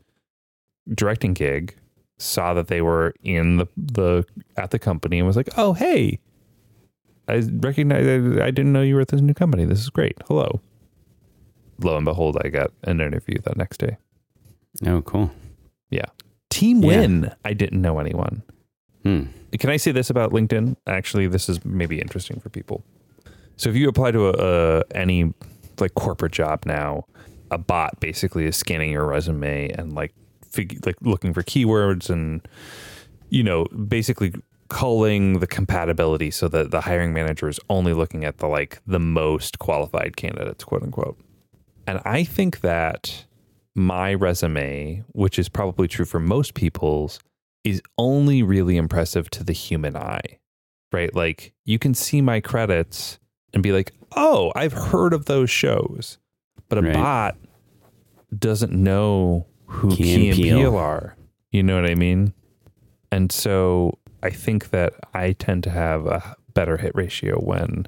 [0.94, 1.76] directing gig.
[2.18, 4.24] Saw that they were in the the
[4.56, 6.18] at the company and was like, "Oh, hey,
[7.28, 8.06] I recognize.
[8.38, 9.64] I didn't know you were at this new company.
[9.66, 10.16] This is great.
[10.26, 10.60] Hello."
[11.82, 13.96] Lo and behold, I got an interview that next day.
[14.86, 15.30] oh, cool.
[15.90, 16.06] Yeah,
[16.50, 16.86] team Yeah.
[17.00, 17.34] win.
[17.44, 18.42] I didn't know anyone.
[19.02, 19.24] Hmm.
[19.58, 20.76] Can I say this about LinkedIn?
[20.86, 22.84] Actually, this is maybe interesting for people.
[23.56, 24.32] So if you apply to a,
[24.78, 25.34] a any
[25.78, 27.06] like corporate job now,
[27.50, 30.14] a bot basically is scanning your resume and like
[30.48, 32.46] fig- like looking for keywords and
[33.28, 34.32] you know basically
[34.68, 39.00] culling the compatibility so that the hiring manager is only looking at the like the
[39.00, 41.18] most qualified candidates, quote unquote.
[41.86, 43.24] And I think that
[43.74, 47.18] my resume, which is probably true for most people's,
[47.64, 50.38] is only really impressive to the human eye,
[50.92, 51.14] right?
[51.14, 53.18] Like you can see my credits
[53.52, 56.18] and be like, oh, I've heard of those shows.
[56.68, 56.94] But a Right.
[56.94, 57.36] bot
[58.36, 60.36] doesn't know who Key Key, and.
[60.38, 61.16] Peele are.
[61.50, 62.32] You know what I mean?
[63.10, 67.86] And so I think that I tend to have a better hit ratio when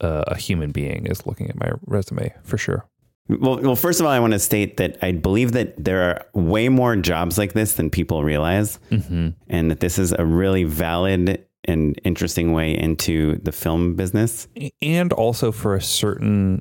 [0.00, 2.86] uh, a human being is looking at my resume for sure.
[3.28, 6.26] Well, well, first of all, I want to state that I believe that there are
[6.34, 9.28] way more jobs like this than people realize, Mm-hmm.
[9.48, 14.46] and that this is a really valid and interesting way into the film business.
[14.82, 16.60] and also for a certain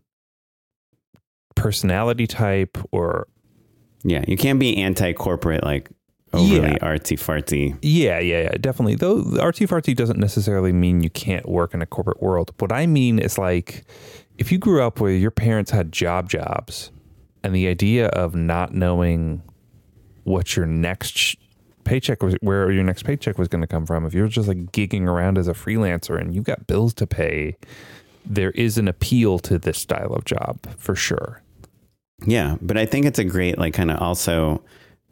[1.55, 3.27] personality type or
[4.05, 5.89] Yeah, you can't be anti-corporate, like
[6.33, 6.77] overly Yeah.
[6.79, 7.77] artsy fartsy.
[7.83, 11.85] yeah yeah yeah definitely though artsy fartsy doesn't necessarily mean you can't work in a
[11.85, 13.83] corporate world what i mean is like
[14.37, 16.91] if you grew up where your parents had job jobs
[17.43, 19.41] and the idea of not knowing
[20.23, 21.37] what your next
[21.83, 24.71] paycheck was where your next paycheck was going to come from if you're just like
[24.71, 27.57] gigging around as a freelancer and you've got bills to pay
[28.25, 31.41] there is an appeal to this style of job for sure
[32.25, 34.63] Yeah, but I think it's a great like kind of also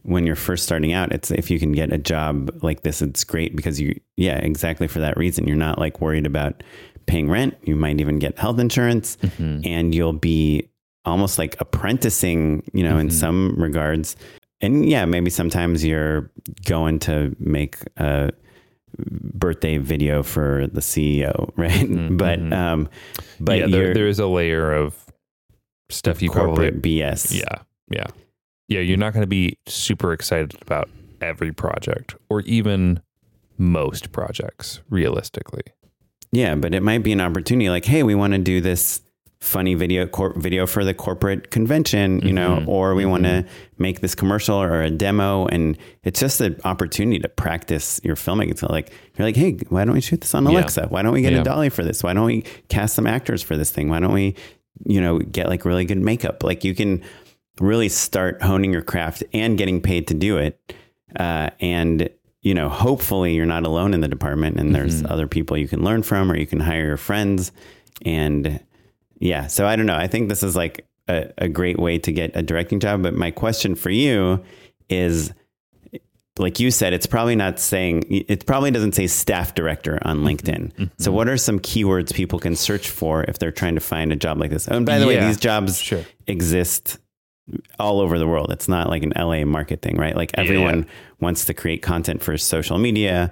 [0.04, 3.24] when you're first starting out, it's if you can get a job like this, it's
[3.24, 5.48] great because you yeah, exactly for that reason.
[5.48, 6.64] You're not like worried about
[7.06, 7.58] paying rent.
[7.64, 9.62] You might even get health insurance mm-hmm.
[9.66, 10.70] and you'll be
[11.06, 13.18] almost like apprenticing, you know, in mm-hmm.
[13.18, 14.16] some regards.
[14.62, 16.32] And yeah, maybe sometimes you're
[16.66, 18.32] going to make a
[18.98, 21.72] birthday video for the CEO, right?
[21.72, 22.18] Mm-hmm.
[22.18, 22.90] But um
[23.40, 24.96] but yeah, there, there is a layer of
[25.90, 27.34] stuff you probably corporate BS.
[27.34, 28.08] Yeah, yeah,
[28.68, 28.80] yeah.
[28.80, 30.90] You're not going to be super excited about
[31.20, 33.02] every project or even
[33.58, 35.62] most projects, realistically.
[36.32, 39.02] Yeah, but it might be an opportunity like, hey, we want to do this
[39.42, 43.44] funny video cor- video for the corporate convention, you know, or we want to
[43.80, 48.50] make this commercial or a demo and it's just an opportunity to practice your filming.
[48.52, 50.52] It's like you're like, "Hey, why don't we shoot this on Yeah.
[50.52, 50.88] Alexa?
[50.90, 51.42] Why don't we get Yeah.
[51.42, 52.04] a dolly for this?
[52.04, 53.90] Why don't we cast some actors for this thing?
[53.90, 54.36] Why don't we,
[54.86, 56.44] you know, get like really good makeup?
[56.44, 57.02] Like you can
[57.60, 60.74] really start honing your craft and getting paid to do it.
[61.20, 62.10] Uh, and
[62.42, 65.12] you know, hopefully you're not alone in the department and there's mm-hmm.
[65.12, 67.52] other people you can learn from or you can hire your friends.
[68.04, 68.60] And
[69.20, 69.96] yeah, so I don't know.
[69.96, 73.04] I think this is like a, a great way to get a directing job.
[73.04, 74.44] But my question for you
[74.90, 75.34] is
[76.38, 80.28] like you said, it's probably not saying, it probably doesn't say staff director on mm-hmm.
[80.28, 80.72] LinkedIn.
[80.98, 81.14] So, mm-hmm.
[81.14, 84.40] what are some keywords people can search for if they're trying to find a job
[84.40, 84.68] like this?
[84.68, 86.04] Oh, and by the way, these jobs sure.
[86.28, 86.98] exist
[87.80, 88.52] all over the world.
[88.52, 90.16] It's not like an LA market thing, right?
[90.16, 90.86] Like everyone
[91.20, 93.32] wants to create content for social media,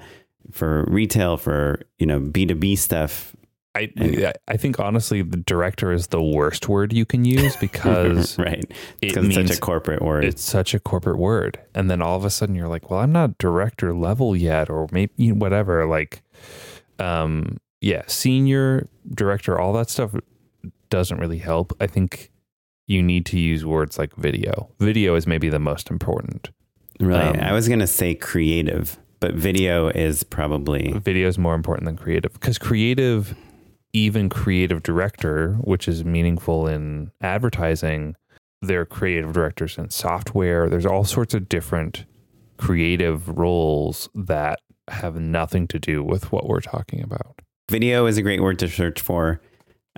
[0.52, 3.36] for retail, for, you know, B2B stuff.
[3.76, 8.38] I I- I think honestly, the director is the worst word you can use because
[8.40, 8.64] right.
[9.02, 10.26] it it's such a corporate word.
[10.26, 13.12] it's such a corporate word, and then all of a sudden you're like, well, I'm
[13.12, 15.86] not director level yet, or maybe you know, whatever.
[15.86, 16.24] Like,
[16.98, 20.16] um, yeah, senior director, all that stuff
[20.90, 21.72] doesn't really help.
[21.80, 22.29] I think
[22.90, 24.68] you need to use words like video.
[24.80, 26.50] Video is maybe the most important.
[27.00, 27.36] right.
[27.36, 31.86] um, I was going to say creative, but video is probably, Video is more important
[31.86, 33.36] than creative because creative,
[33.94, 38.16] even creative director, which is meaningful in advertising,
[38.64, 40.68] they're creative directors in software.
[40.68, 42.06] There's all sorts of different
[42.58, 44.60] creative roles that
[44.90, 47.40] have nothing to do with what we're talking about.
[47.70, 49.40] video is a great word to search for.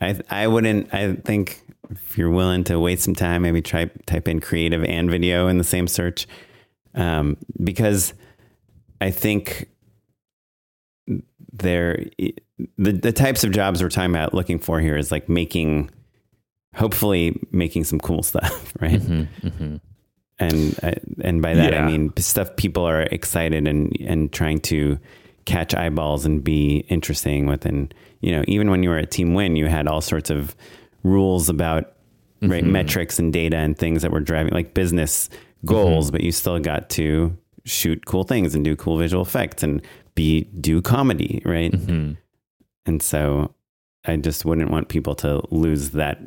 [0.02, 1.62] I, I wouldn't, I think
[1.92, 5.58] if you're willing to waste some time, maybe try type in creative and video in
[5.58, 6.28] the same search.
[6.96, 8.14] Um, because
[9.00, 9.70] I think
[11.54, 12.06] there,
[12.78, 15.90] the, the types of jobs we're talking about looking for here is like making,
[16.76, 19.02] hopefully making some cool stuff, right?
[20.40, 20.92] and uh,
[21.24, 21.86] and by that Yeah.
[21.86, 25.00] I mean stuff people are excited and and trying to
[25.46, 29.34] catch eyeballs and be interesting with and you know even when you were at Team
[29.34, 30.56] Win you had all sorts of
[31.04, 31.94] rules about
[32.42, 32.72] right mm-hmm.
[32.72, 35.68] metrics and data and things that were driving like business mm-hmm.
[35.68, 37.36] goals but you still got to
[37.66, 39.82] shoot cool things and do cool visual effects and
[40.16, 42.14] be do comedy right mm-hmm.
[42.86, 43.54] and so
[44.06, 46.20] I just wouldn't want people to lose that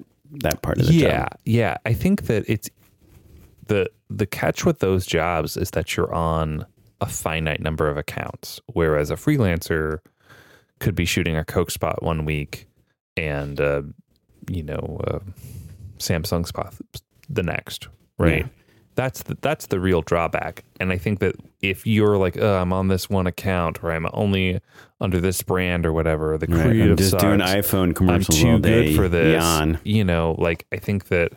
[0.42, 1.58] that part of the yeah, job yeah.
[1.58, 1.76] Yeah.
[1.84, 2.70] I think that it's
[3.66, 6.66] the the catch with those jobs is that you're on
[7.00, 9.98] a finite number of accounts, whereas a freelancer
[10.80, 12.66] could be shooting a Coke spot one week
[13.16, 13.82] and uh,
[14.48, 15.18] you know uh,
[15.98, 16.74] Samsung spot
[17.28, 17.88] the next,
[18.18, 18.40] right?
[18.42, 18.48] Yeah.
[18.96, 22.72] That's the, that's the real drawback, and I think that if you're like, oh, I'm
[22.72, 24.60] on this one account, or I'm only
[25.00, 28.50] under this brand or whatever, the Right, creative I'm just doing iPhone commercials I'm too
[28.52, 28.86] all day.
[28.90, 29.42] good for this.
[29.42, 29.80] Yawn.
[29.82, 31.32] You know, like I think that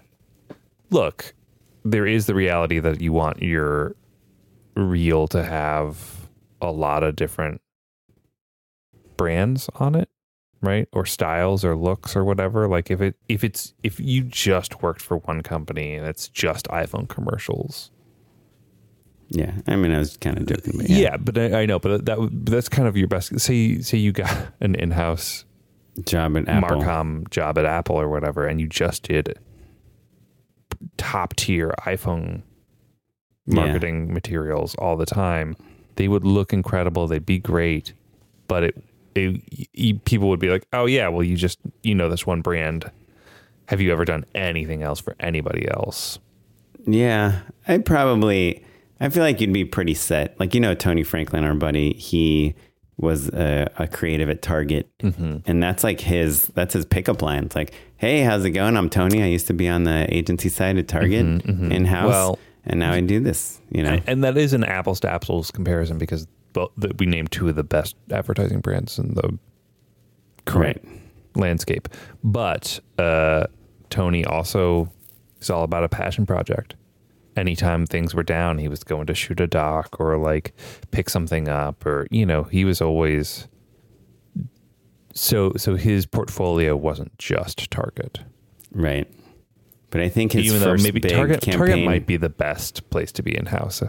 [0.92, 1.34] look,
[1.84, 3.96] there is the reality that you want your
[4.76, 6.30] reel to have
[6.62, 7.60] a lot of different
[9.18, 10.10] brands on it,
[10.62, 10.88] right?
[10.92, 12.68] Or styles or looks or whatever.
[12.68, 16.66] Like if it if it's if you just worked for one company and it's just
[16.68, 17.92] iPhone commercials.
[19.30, 21.80] Yeah, I mean, I was kind of joking, but Yeah, yeah, but I, I know,
[21.80, 23.38] but that that's kind of your best.
[23.40, 25.44] Say say you got an in-house
[26.06, 26.82] job at Apple.
[26.82, 29.38] Marcom job at Apple or whatever, and you just did
[30.98, 32.44] top tier iPhone
[33.46, 33.56] Yeah.
[33.66, 35.56] marketing materials all the time,
[35.96, 37.08] they would look incredible.
[37.08, 37.94] They'd be great,
[38.48, 38.84] but it,
[39.18, 42.42] it y- people would be like, "Oh yeah, well you just you know this one
[42.42, 42.90] brand.
[43.68, 46.20] Have you ever done anything else for anybody else?"
[46.86, 48.64] Yeah, I probably.
[49.00, 50.40] I feel like you'd be pretty set.
[50.40, 52.56] Like you know, Tony Franklin, our buddy, he
[52.98, 55.38] was a, a creative at Target, Mm-hmm.
[55.46, 57.44] and that's like his that's his pickup line.
[57.46, 58.76] It's like, "Hey, how's it going?
[58.76, 59.22] I'm Tony.
[59.22, 62.80] I used to be on the agency side at Target in house, Mm-hmm, Well- and
[62.80, 66.26] now I do this." You know, And that is an apples to apples comparison because
[66.58, 69.38] both that we named two of the best advertising brands in the
[70.46, 70.84] current
[71.36, 71.88] landscape.
[72.24, 73.46] But uh,
[73.92, 74.92] Tony also
[75.40, 76.74] is all about a passion project.
[77.36, 80.56] Anytime things were down, he was going to shoot a doc or like
[80.90, 83.48] pick something up, or you know, he was always
[85.14, 88.22] so so his portfolio wasn't just Target.
[88.72, 89.08] Right.
[89.92, 92.30] But I think his Even though first maybe big Target campaign, Target might be the
[92.30, 93.84] best place to be in house.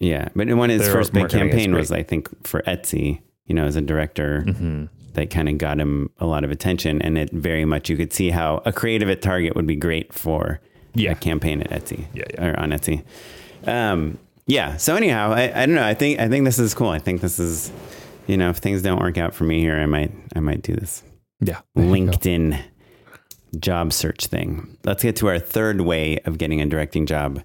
[0.00, 1.90] Yeah, but when his first big campaign was.
[1.92, 3.20] I think, for Etsy.
[3.46, 4.84] You know, as a director, Mm-hmm.
[5.12, 8.12] that kind of got him a lot of attention, and it very much you could
[8.12, 10.60] see how a creative at Target would be great for
[10.94, 11.12] Yeah.
[11.12, 12.06] a campaign at Etsy.
[12.14, 12.46] Yeah, yeah.
[12.46, 13.04] or on Etsy.
[13.66, 14.16] Um,
[14.46, 14.76] yeah.
[14.78, 15.86] So anyhow, I, I don't know.
[15.86, 16.88] I think I think this is cool.
[16.88, 17.70] I think this is,
[18.26, 20.74] you know, if things don't work out for me here, I might I might do
[20.74, 21.02] this.
[21.40, 21.60] Yeah.
[21.74, 22.12] there you go.
[22.12, 22.58] LinkedIn
[23.58, 24.76] job search thing.
[24.84, 27.42] Let's get to our third way of getting a directing job,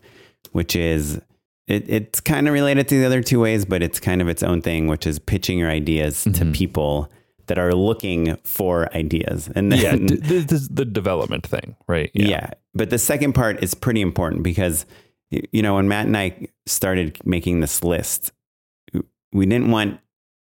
[0.53, 1.21] which is
[1.69, 4.43] it, it's kind of related to the other two ways, but it's kind of its
[4.43, 7.09] own thing, which is pitching your ideas to people
[7.47, 9.49] that are looking for ideas.
[9.55, 12.11] And then, Yeah, d- this is the development thing, right?
[12.13, 12.51] yeah.
[12.75, 14.85] But the second part is pretty important because,
[15.31, 18.31] you know, when Matt and I started making this list,
[19.31, 19.99] we didn't want,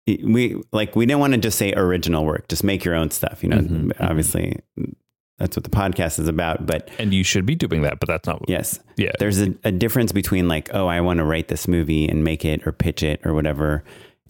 [0.07, 3.43] we like, we didn't want to just say original work, just make your own stuff.
[3.43, 4.59] You know, Mhm, obviously
[5.39, 6.65] that's what the podcast is about.
[6.67, 9.13] But And you should be doing that, but that's not yes, Yeah.
[9.19, 12.45] there's a, a difference between like, oh, I want to write this movie and make
[12.45, 13.85] it or pitch it or whatever,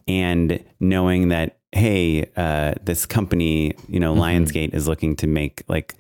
[0.09, 5.95] and knowing that, hey, uh, this company, you know, Lionsgate is looking to make like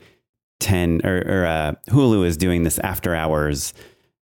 [0.60, 3.74] 10 or, or uh, Hulu is doing this after hours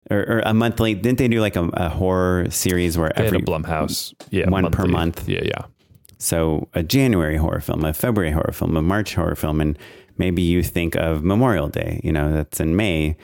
[0.10, 0.96] or, or a monthly.
[0.96, 4.14] Didn't they do like a, a horror series where They every Blumhouse.
[4.32, 4.50] Yeah.
[4.50, 5.28] one per month.
[5.30, 5.66] Yeah, yeah.
[6.18, 9.78] so a January horror film, a February horror film, a March horror film, and
[10.18, 13.16] maybe you think of Memorial Day, you know, that's in May,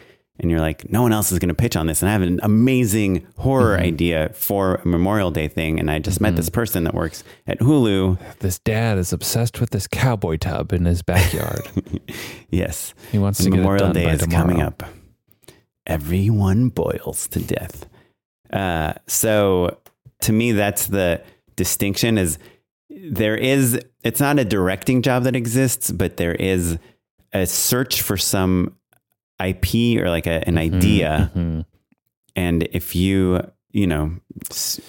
[0.41, 2.21] and you're like, no one else is going to pitch on this, and I have
[2.21, 6.85] an amazing horror idea for a Memorial Day thing, and I just met this person
[6.85, 8.17] that works at Hulu.
[8.39, 11.67] This dad is obsessed with this cowboy tub in his backyard.
[12.51, 14.81] Yes, He wants to And get it Memorial done Day by is coming up.
[15.85, 17.87] Everyone boils to death.
[18.51, 19.77] Uh, so
[20.21, 21.21] to me, that's the
[21.55, 22.39] distinction is
[23.12, 26.78] there is, it's not a directing job that exists, but there is
[27.34, 28.76] a search for some
[29.43, 31.32] IP or like a, an idea.
[31.36, 31.66] Mhm.
[32.36, 33.41] And if you,
[33.72, 34.12] you know,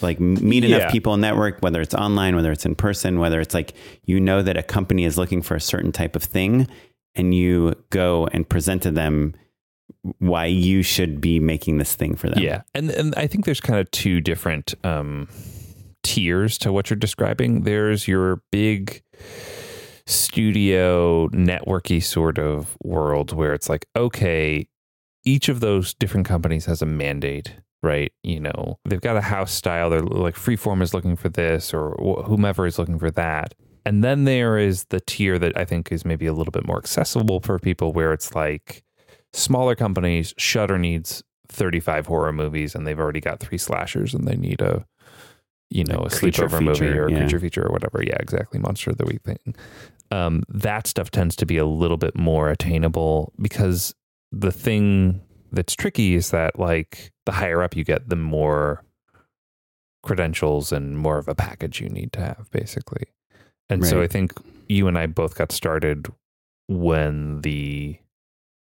[0.01, 0.91] like meet enough Yeah.
[0.91, 4.43] people, and network, whether it's online, whether it's in person, whether it's like, you know,
[4.43, 6.67] that a company is looking for a certain type of thing
[7.15, 9.35] and you go and present to them
[10.19, 12.39] why you should be making this thing for them.
[12.43, 15.29] Yeah, and and I think there's kind of two different um,
[16.03, 17.63] tiers to what you're describing.
[17.63, 19.03] There's your big
[20.07, 24.67] studio networky sort of world where it's like, okay,
[25.25, 28.13] each of those different companies has a mandate, right?
[28.23, 29.91] You know, they've got a house style.
[29.91, 31.95] They're like Freeform is looking for this, or
[32.27, 33.55] whomever is looking for that.
[33.87, 36.79] And then there is the tier that I think is maybe a little bit more
[36.79, 38.83] accessible for people, where it's like
[39.33, 40.35] smaller companies.
[40.37, 44.87] Shudder needs 35 horror movies, and they've already got three slashers, and they need a
[45.71, 47.19] you know, A a sleepover movie feature, or yeah.
[47.21, 48.03] creature feature or whatever.
[48.03, 48.59] Yeah, exactly.
[48.61, 49.55] Monster of the Week thing.
[50.11, 53.95] Um, that stuff tends to be a little bit more attainable because
[54.33, 55.21] the thing
[55.53, 58.85] that's tricky is that like the higher up you get, the more
[60.03, 63.05] credentials and more of a package you need to have, basically.
[63.69, 64.33] And so I think
[64.69, 66.09] you and I both got started
[66.69, 67.97] when the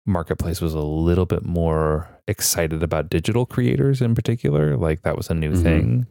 [0.06, 4.76] marketplace was a little bit more excited about digital creators in particular.
[4.78, 5.64] Like that was a new Mhm.
[5.64, 6.08] thing.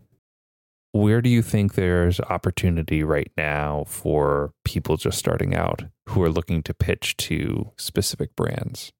[0.92, 6.28] Where do you think there's opportunity right now for people just starting out who are
[6.30, 8.92] looking to pitch to specific brands?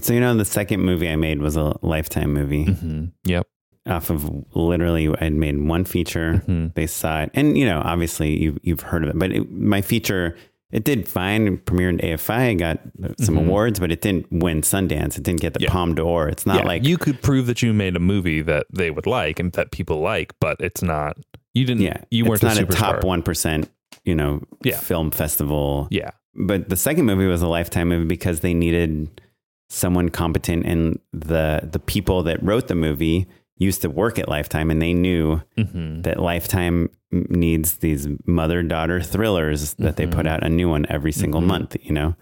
[0.00, 3.04] So, you know, the second movie I made was a lifetime movie Mm-hmm.
[3.24, 3.48] Yep.
[3.88, 6.44] off of literally, I'd made one feature.
[6.46, 6.74] Mhm.
[6.74, 7.30] They saw it.
[7.34, 10.36] And, you know, obviously you've, you've heard of it, but it, my feature,
[10.70, 11.58] it did fine.
[11.58, 12.78] Premiered AFI, got
[13.18, 13.46] some Mhm.
[13.46, 15.16] awards, but it didn't win Sundance.
[15.18, 15.70] It didn't get the Yeah.
[15.70, 16.28] Palme d'Or.
[16.28, 19.06] It's not yeah, like, you could prove that you made a movie that they would
[19.08, 21.16] like and that people like, but it's not.
[21.54, 21.82] You didn't.
[21.82, 23.68] yeah, you weren't it's not a, a, top 1%,
[24.04, 24.78] you know, Yeah.
[24.78, 25.88] film festival.
[25.90, 26.10] Yeah.
[26.34, 29.20] But the second movie was a lifetime movie because they needed
[29.68, 33.26] someone competent and the the people that wrote the movie
[33.56, 36.02] used to work at Lifetime and they knew Mm-hmm.
[36.02, 41.12] that Lifetime needs these mother daughter thrillers that they put out a new one every
[41.12, 41.46] single Mhm.
[41.46, 42.16] month, you know?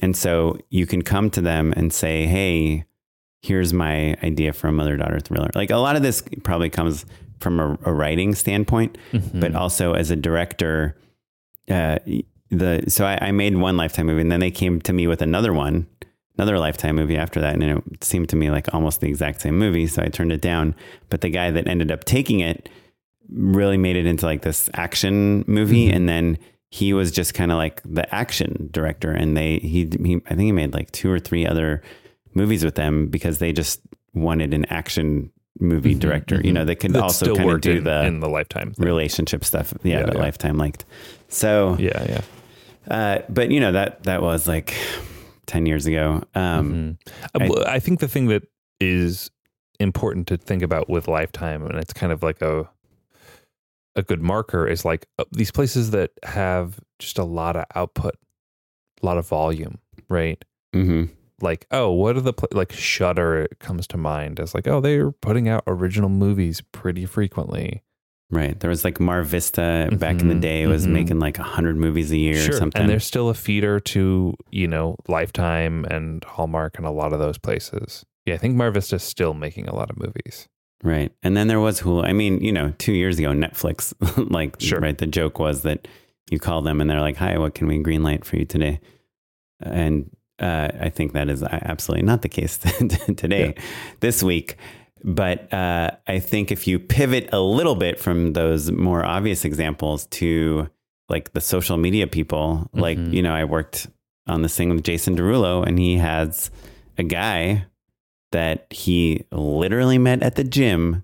[0.00, 2.84] And so you can come to them and say, Hey,
[3.42, 5.50] here's my idea for a mother daughter thriller.
[5.54, 7.04] Like a lot of this probably comes
[7.42, 9.40] from a, a writing standpoint, Mm-hmm.
[9.40, 10.96] but also as a director,
[11.68, 11.98] uh,
[12.50, 15.22] the, so I, I made one lifetime movie and then they came to me with
[15.22, 15.86] another one,
[16.38, 17.54] another lifetime movie after that.
[17.54, 19.86] And it seemed to me like almost the exact same movie.
[19.86, 20.74] So I turned it down.
[21.08, 22.68] But the guy that ended up taking it
[23.30, 25.86] really made it into like this action movie.
[25.86, 25.96] Mm-hmm.
[25.96, 26.38] And then
[26.68, 29.10] he was just kind of like the action director.
[29.12, 31.82] And they, he, he, I think he made like two or three other
[32.34, 33.80] movies with them because they just
[34.14, 35.30] wanted an action
[35.62, 36.40] movie director.
[36.44, 38.84] You know, they could Mm-hmm, also kind of do in, the in the lifetime thing.
[38.86, 39.72] relationship stuff.
[39.82, 40.20] Yeah, Yeah, that yeah.
[40.20, 40.84] Lifetime liked.
[41.28, 42.04] So, Yeah,
[42.88, 42.94] yeah.
[42.94, 44.74] uh, but you know that that was like
[45.46, 46.22] ten years ago.
[46.34, 46.98] Um,
[47.34, 48.42] Uh, I- I, think the thing that
[48.80, 49.30] is
[49.80, 52.68] important to think about with Lifetime, and it's kind of like a
[53.94, 58.14] a good marker, is like uh, these places that have just a lot of output,
[59.02, 60.42] a lot of volume, right?
[60.74, 61.10] mhm.
[61.42, 65.10] Like, oh, what are the pla- like Shudder comes to mind as like, oh, they're
[65.10, 67.82] putting out original movies pretty frequently.
[68.30, 68.58] Right.
[68.58, 70.92] There was like Mar Vista back in the Mhm, day was mhm.
[70.92, 72.80] making like a hundred movies a year or something.
[72.80, 77.18] and there's still a feeder to you know Lifetime and Hallmark and a lot of
[77.18, 78.06] those places.
[78.24, 80.48] Yeah, I think Mar Vista's still making a lot of movies.
[80.82, 81.12] Right.
[81.22, 82.04] And then there was Hulu.
[82.06, 83.92] I mean, you know, two years ago, Netflix,
[84.32, 84.80] like, Sure.
[84.80, 84.96] right.
[84.96, 85.86] The joke was that
[86.30, 88.80] you call them and they're like, hi, what can we greenlight for you today?
[89.60, 90.10] And
[90.42, 92.58] uh, I think that is absolutely not the case
[93.16, 93.54] today,
[94.00, 94.56] this week.
[95.04, 100.06] But uh, I think if you pivot a little bit from those more obvious examples
[100.06, 100.68] to
[101.08, 103.12] like the social media people, like, Mhm.
[103.12, 103.88] you know, I worked
[104.28, 106.50] on this thing with Jason Derulo and he has
[106.98, 107.66] a guy
[108.30, 111.02] that he literally met at the gym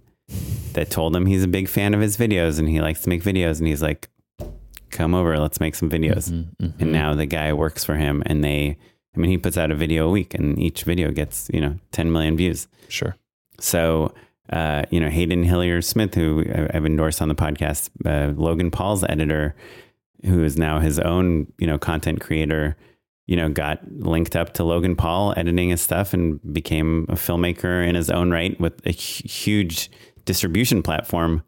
[0.75, 3.23] that told him he's a big fan of his videos and he likes to make
[3.23, 4.09] videos and he's like
[4.91, 6.81] come over let's make some videos Mm-hmm.
[6.81, 8.79] and now the guy works for him and they
[9.17, 11.77] i mean he puts out a video a week and each video gets you know
[11.93, 13.17] 10 million views Sure.
[13.61, 14.15] so
[14.51, 19.05] uh, you know hayden hillier smith who i've endorsed on the podcast uh, logan paul's
[19.05, 19.55] editor
[20.25, 22.77] who is now his own you know content creator
[23.27, 27.87] you know got linked up to logan paul editing his stuff and became a filmmaker
[27.87, 29.91] in his own right with a huge
[30.25, 31.43] distribution platform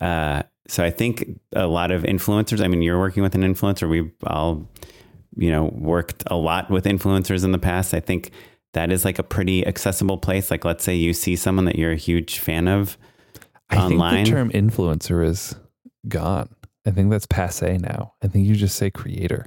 [0.00, 3.88] uh, so i think a lot of influencers i mean you're working with an influencer
[3.88, 4.68] we've all
[5.36, 8.30] you know worked a lot with influencers in the past i think
[8.72, 11.92] that is like a pretty accessible place like let's say you see someone that you're
[11.92, 12.96] a huge fan of
[13.70, 15.54] I online think the term influencer is
[16.08, 16.48] gone.
[16.86, 18.14] I think that's passe now.
[18.22, 19.46] I think you just say creator.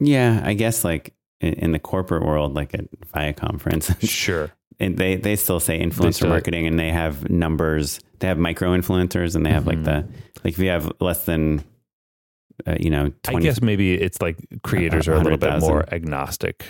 [0.00, 4.50] Yeah, I guess like in, in the corporate world, like at Viacom, for instance, Sure.
[4.80, 8.00] and they they still say influencer still- marketing, and they have numbers.
[8.18, 10.08] They have micro influencers, and they have like mm-hmm.
[10.08, 11.64] the like if you have less than
[12.66, 15.68] uh, you know I guess maybe it's like creators are a little bit 100,000.
[15.68, 16.64] more agnostic.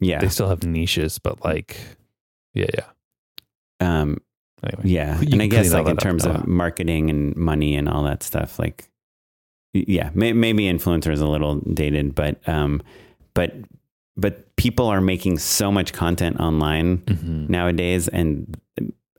[0.00, 1.76] yeah, They still have niches, but like,
[2.54, 2.86] yeah, yeah.
[3.80, 4.18] um,
[4.64, 8.02] Anyway, yeah, and I guess like in up, terms of marketing and money and all
[8.04, 8.88] that stuff, like
[9.74, 12.82] yeah, may, maybe influencer is a little dated, but um,
[13.34, 13.52] but
[14.16, 17.48] but people are making so much content online Mhm.
[17.50, 18.58] nowadays and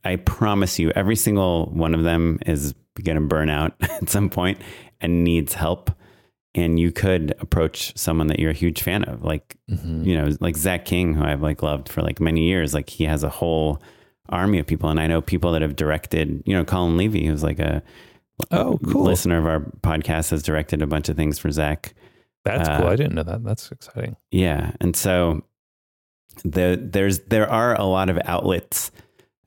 [0.03, 4.27] i promise you every single one of them is going to burn out at some
[4.29, 4.57] point
[5.01, 5.91] and needs help
[6.55, 10.05] and you could approach someone that you're a huge fan of like Mhm.
[10.05, 13.03] you know like zach king who i've like loved for like many years like he
[13.03, 13.81] has a whole
[14.29, 17.43] army of people and i know people that have directed you know colin levy who's
[17.43, 17.81] like a
[18.51, 19.03] Oh, cool.
[19.03, 21.93] listener of our podcast has directed a bunch of things for zach
[22.45, 22.87] That's Uh, cool.
[22.87, 23.43] I didn't know that.
[23.43, 24.15] That's exciting.
[24.31, 25.41] yeah, and so
[26.45, 28.91] the there's there are a lot of outlets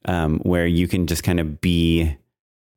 [0.07, 2.17] um, where you can just kind of be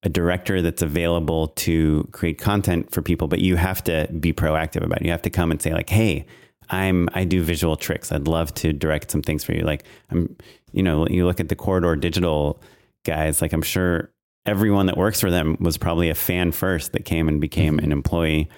[0.04, 4.84] a director that's available to create content for people, but you have to be proactive
[4.84, 5.06] about it.
[5.06, 6.26] You have to come and say like, "Hey,
[6.70, 8.12] I'm I do visual tricks.
[8.12, 10.36] I'd love to direct some things for you." Like I'm,
[10.74, 12.62] you know, you look at the Corridor Digital
[13.06, 13.41] guys.
[13.41, 14.12] Like I'm sure
[14.45, 17.91] everyone that works for them was probably a fan first that came and became an
[17.93, 18.49] employee.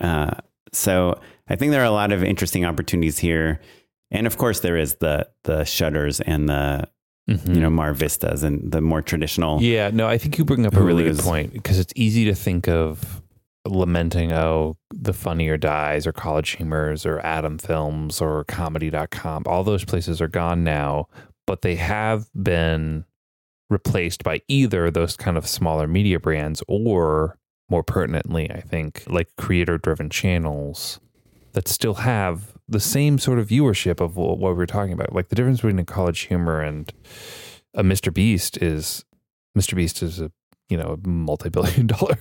[0.00, 0.32] Uh,
[0.72, 3.60] so I think there are a lot of interesting opportunities here,
[4.10, 6.88] and of course there is the the Shudders and the
[7.26, 9.56] you know Mar Vistas and the more traditional.
[9.56, 9.64] Mm-hmm.
[9.64, 12.34] Yeah, no, I think you bring up a really good point because it's easy to
[12.34, 13.22] think of
[13.64, 19.44] lamenting, oh, the funny or dies or college humors or Atom films or comedy.com.
[19.46, 21.06] All those places are gone now,
[21.46, 23.04] but they have been
[23.70, 27.38] replaced by either those kind of smaller media brands or
[27.70, 31.00] more pertinently, I think, like creator driven channels
[31.52, 35.12] that still have the same sort of viewership of what we were talking about.
[35.12, 36.92] Like the difference between a college humor and
[37.74, 38.12] a Mr.
[38.12, 39.04] Beast is
[39.56, 39.74] Mr.
[39.74, 40.30] Beast is a
[40.68, 42.18] you know multi-billion dollar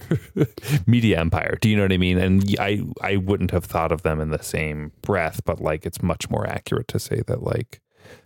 [0.86, 1.58] media empire.
[1.62, 2.18] Do you know what I mean?
[2.18, 6.02] And I I wouldn't have thought of them in the same breath, but like it's
[6.02, 7.80] much more accurate to say that like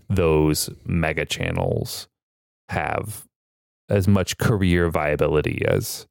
[0.10, 2.08] those mega channels
[2.70, 3.28] have
[3.90, 6.08] as much career viability as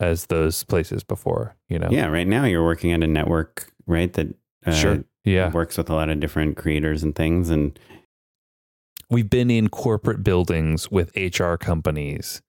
[0.00, 1.56] as those places before.
[1.68, 1.88] You know?
[1.90, 4.12] Yeah, right now you're working at a network, right?
[4.12, 4.28] That
[4.64, 5.04] uh, Sure.
[5.24, 5.50] Yeah.
[5.50, 7.78] works with a lot of different creators and things, and
[9.10, 12.40] we've been in corporate buildings with HR companies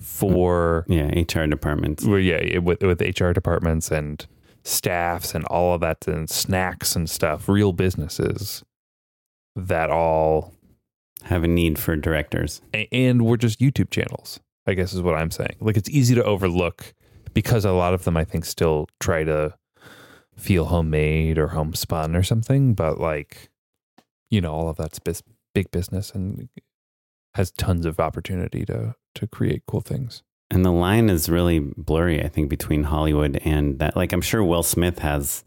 [0.00, 2.04] for yeah, HR departments.
[2.06, 4.26] well, yeah with with HR departments and
[4.64, 8.64] staffs and all of that and snacks and stuff, real businesses
[9.56, 10.52] that all
[11.24, 12.62] have a need for directors.
[12.92, 15.56] And we're just YouTube channels, I guess is what I'm saying.
[15.60, 16.94] Like it's easy to overlook
[17.34, 19.54] because a lot of them I think still try to
[20.40, 23.50] feel homemade or homespun or something, but like
[24.30, 25.22] you know, all of that's bis-
[25.54, 26.48] big business and
[27.34, 30.22] has tons of opportunity to to create cool things.
[30.52, 33.96] And the line is really blurry, I think, between Hollywood and that.
[33.96, 35.44] Like, I'm sure Will Smith has,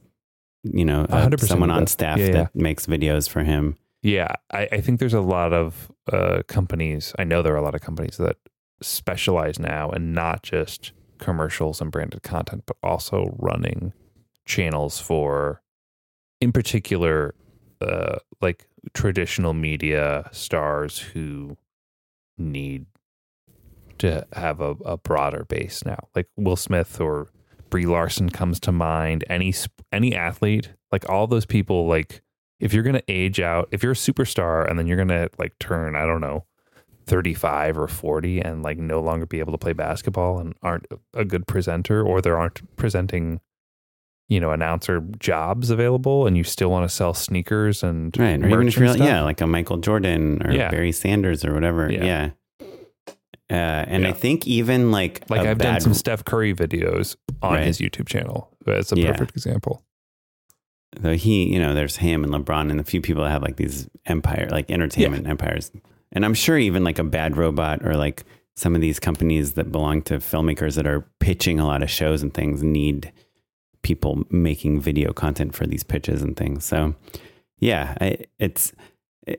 [0.64, 2.32] you know, uh, someone on staff Yeah, yeah.
[2.32, 3.76] that makes videos for him.
[4.02, 7.14] Yeah, I, I think there's a lot of uh, companies.
[7.20, 8.38] I know there are a lot of companies that
[8.82, 13.94] specialize now in not just commercials and branded content, but also running
[14.46, 15.62] channels for,
[16.42, 17.36] in particular,
[17.82, 21.58] uh, like traditional media stars who
[22.38, 22.86] need
[24.00, 26.08] to have a, a broader base now.
[26.16, 27.30] Like Will Smith or
[27.70, 29.24] Brie Larson comes to mind.
[29.30, 29.54] Any
[29.92, 32.22] any athlete, like all those people, like
[32.60, 35.96] if you're gonna age out, if you're a superstar and then you're gonna like turn,
[35.96, 36.46] I don't know,
[37.08, 41.26] 35 or 40 and like no longer be able to play basketball and aren't a
[41.26, 43.40] good presenter or there aren't presenting,
[44.34, 48.42] you know, announcer jobs available and you still want to sell sneakers and Right.
[48.44, 50.70] Or even if you're, yeah, like a Michael Jordan or Yeah.
[50.72, 51.92] Barry Sanders or whatever.
[51.92, 52.04] Yeah.
[52.06, 52.30] Yeah.
[53.52, 57.66] Uh, and I think even like, like I've done some Steph Curry videos on Right.
[57.68, 59.12] his YouTube channel as a Yeah.
[59.12, 59.84] perfect example.
[61.02, 63.58] So he, you know, there's him and LeBron and a few people that have like
[63.58, 65.72] these empire, like entertainment empires.
[66.12, 68.24] And I'm sure even like a bad robot or like
[68.56, 72.22] some of these companies that belong to filmmakers that are pitching a lot of shows
[72.22, 73.12] and things need
[73.84, 76.66] people making video content for these pitches and things.
[76.66, 76.96] So
[77.60, 78.74] yeah, I, it's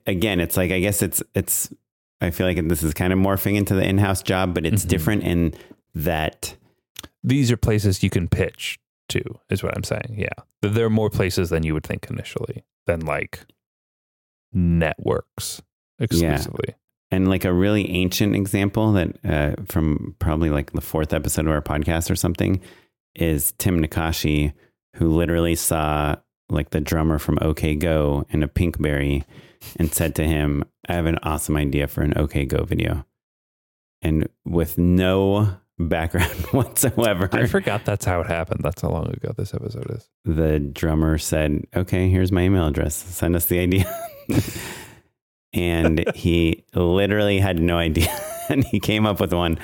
[0.07, 1.73] again, it's like, I guess it's, it's,
[2.21, 4.89] I feel like this is kind of morphing into the in-house job, but it's Mhm.
[4.89, 5.55] different in
[5.95, 6.57] that
[7.23, 8.79] These are places you can pitch
[9.09, 9.21] to,
[9.51, 10.15] is what I'm saying.
[10.17, 10.29] Yeah.
[10.63, 13.47] There are more places than you would think initially than like
[14.53, 15.63] networks
[15.99, 16.75] exclusively.
[17.11, 21.53] And like a really ancient example that uh, from probably like the fourth episode of
[21.53, 22.61] our podcast or something
[23.15, 24.53] is Tim Nackashi,
[24.97, 26.17] who literally saw
[26.49, 29.25] like the drummer from OK Go in a Pinkberry
[29.77, 33.07] and said to him, I have an awesome idea for an OK Go video.
[34.03, 38.61] And with no background whatsoever, I forgot that's how it happened.
[38.63, 40.09] That's how long ago this episode is.
[40.25, 42.95] the drummer said, Okay, here's my email address.
[42.95, 43.85] Send us the idea.
[45.53, 48.15] and he literally had no idea.
[48.49, 49.59] and he came up with one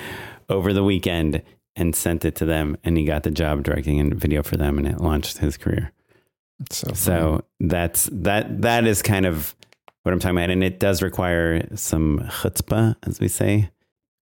[0.49, 1.43] over the weekend
[1.81, 2.77] and sent it to them.
[2.85, 5.93] And he got the job directing a video for them and it launched his career.
[6.61, 9.57] It's so, So that's that that is kind of
[10.03, 10.51] what I'm talking about.
[10.51, 13.71] And it does require some chutzpah, as we say,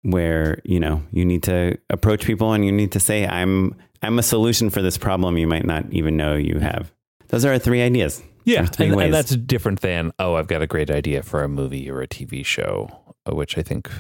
[0.02, 4.18] where, you know, you need to approach people and you need to say, I'm I'm
[4.18, 6.92] a solution for this problem you might not even know you have.
[7.26, 8.22] Those are our three ideas.
[8.44, 11.48] yeah, three and, and that's different than oh, I've got a great idea for a
[11.48, 12.88] movie or a TV show,
[13.28, 13.90] uh, which I think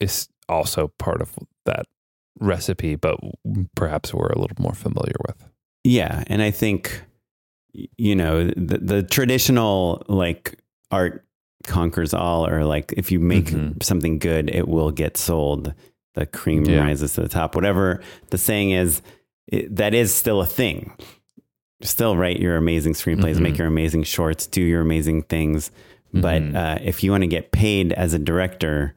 [0.00, 1.34] is also part of
[1.66, 1.84] that
[2.40, 3.18] recipe, but
[3.74, 5.48] perhaps we're a little more familiar with.
[5.84, 7.02] Yeah, and I think
[7.96, 10.58] you know the, the traditional like
[10.90, 11.24] art
[11.64, 13.82] conquers all, or like if you make Mhm.
[13.82, 15.74] something good, it will get sold.
[16.14, 16.80] The cream Yeah.
[16.80, 17.54] rises to the top.
[17.54, 19.02] Whatever the saying is,
[19.46, 20.92] it, that is still a thing.
[21.82, 23.40] Still write your amazing screenplays, Mhm.
[23.40, 25.70] make your amazing shorts, do your amazing things.
[26.12, 26.56] But Mhm.
[26.56, 28.94] uh, if you want to get paid as a director,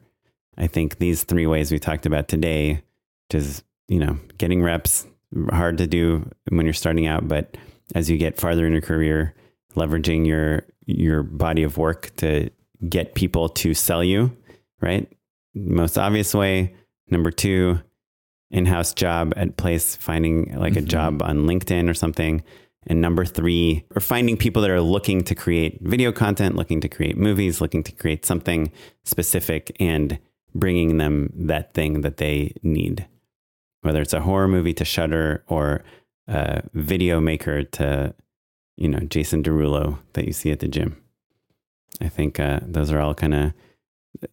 [0.56, 2.82] I think these three ways we talked about today,
[3.30, 5.06] just you know, getting reps,
[5.50, 7.56] hard to do when you're starting out, but
[7.94, 9.34] as you get farther in your career,
[9.74, 12.50] leveraging your your body of work to
[12.88, 14.36] get people to sell you,
[14.80, 15.10] right?
[15.54, 16.74] Most obvious way.
[17.08, 17.80] Number two,
[18.50, 20.88] in-house job at place, finding like a Mhm.
[20.88, 22.42] job on LinkedIn or something.
[22.86, 26.88] And number three, or finding people that are looking to create video content, looking to
[26.88, 28.72] create movies, looking to create something
[29.04, 30.18] specific and
[30.54, 33.06] bringing them that thing that they need.
[33.82, 35.82] Whether it's a horror movie to Shudder or
[36.28, 38.14] a video maker to,
[38.76, 41.02] you know, Jason Derulo that you see at the gym.
[42.00, 43.52] I think uh, those are all kind of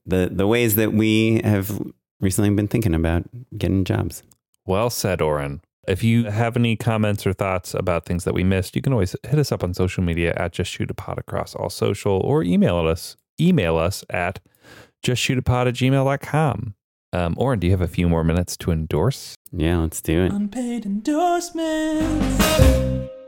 [0.06, 1.82] the the ways that we have
[2.20, 3.24] recently been thinking about
[3.58, 4.24] getting jobs.
[4.66, 5.62] Well said, Oren.
[5.88, 9.16] If you have any comments or thoughts about things that we missed, you can always
[9.24, 12.44] hit us up on social media at just shoot it pod across all social or
[12.44, 14.40] email us email us at
[15.02, 16.76] just shoot it pod at gmail.com.
[17.12, 19.36] Um, Oren, do you have a few more minutes to endorse?
[19.52, 20.32] Yeah, let's do it.
[20.32, 22.44] Unpaid endorsements.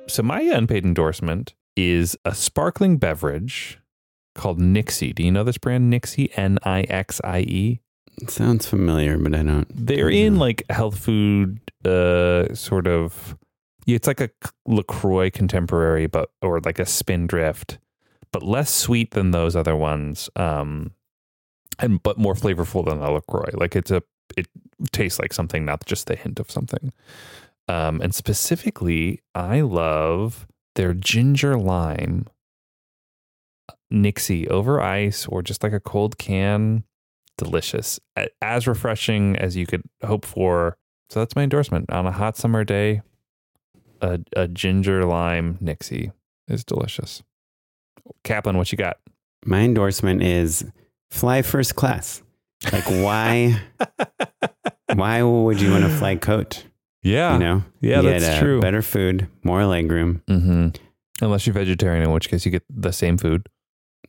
[0.08, 3.80] So my unpaid endorsement is a sparkling beverage
[4.36, 5.14] called Nixie.
[5.14, 6.32] Do you know this brand Nixie?
[6.36, 7.80] N I X I E.
[8.22, 9.68] It sounds familiar, but I don't.
[9.74, 13.36] They're in like health food, uh, sort of.
[13.86, 14.30] yeah, It's like a
[14.68, 17.80] Lacroix contemporary, but or like a Spindrift,
[18.32, 20.30] but less sweet than those other ones.
[20.36, 20.92] Um,
[21.82, 23.50] and but more flavorful than a LaCroix.
[23.54, 24.04] Like it's a
[24.38, 24.48] it
[24.92, 26.94] tastes like something, not just the hint of something.
[27.68, 32.28] Um, and specifically, I love their ginger lime
[33.90, 36.84] Nixie over ice or just like a cold can.
[37.38, 38.00] Delicious,
[38.42, 40.78] as refreshing as you could hope for.
[41.10, 43.02] So that's my endorsement on a hot summer day.
[44.02, 46.12] A, a ginger lime Nixie
[46.48, 47.24] is delicious.
[48.24, 48.98] Kaplan, what you got?
[49.44, 50.66] My endorsement is
[51.12, 52.22] fly first class.
[52.72, 53.60] Like why?
[54.94, 56.64] why would you want to fly coach?
[57.04, 58.62] Yeah, You know, yeah, You that's get, uh, true.
[58.62, 60.70] Better food, more leg room, Mm-hmm.
[61.24, 63.48] Unless you're vegetarian, in which case you get the same food.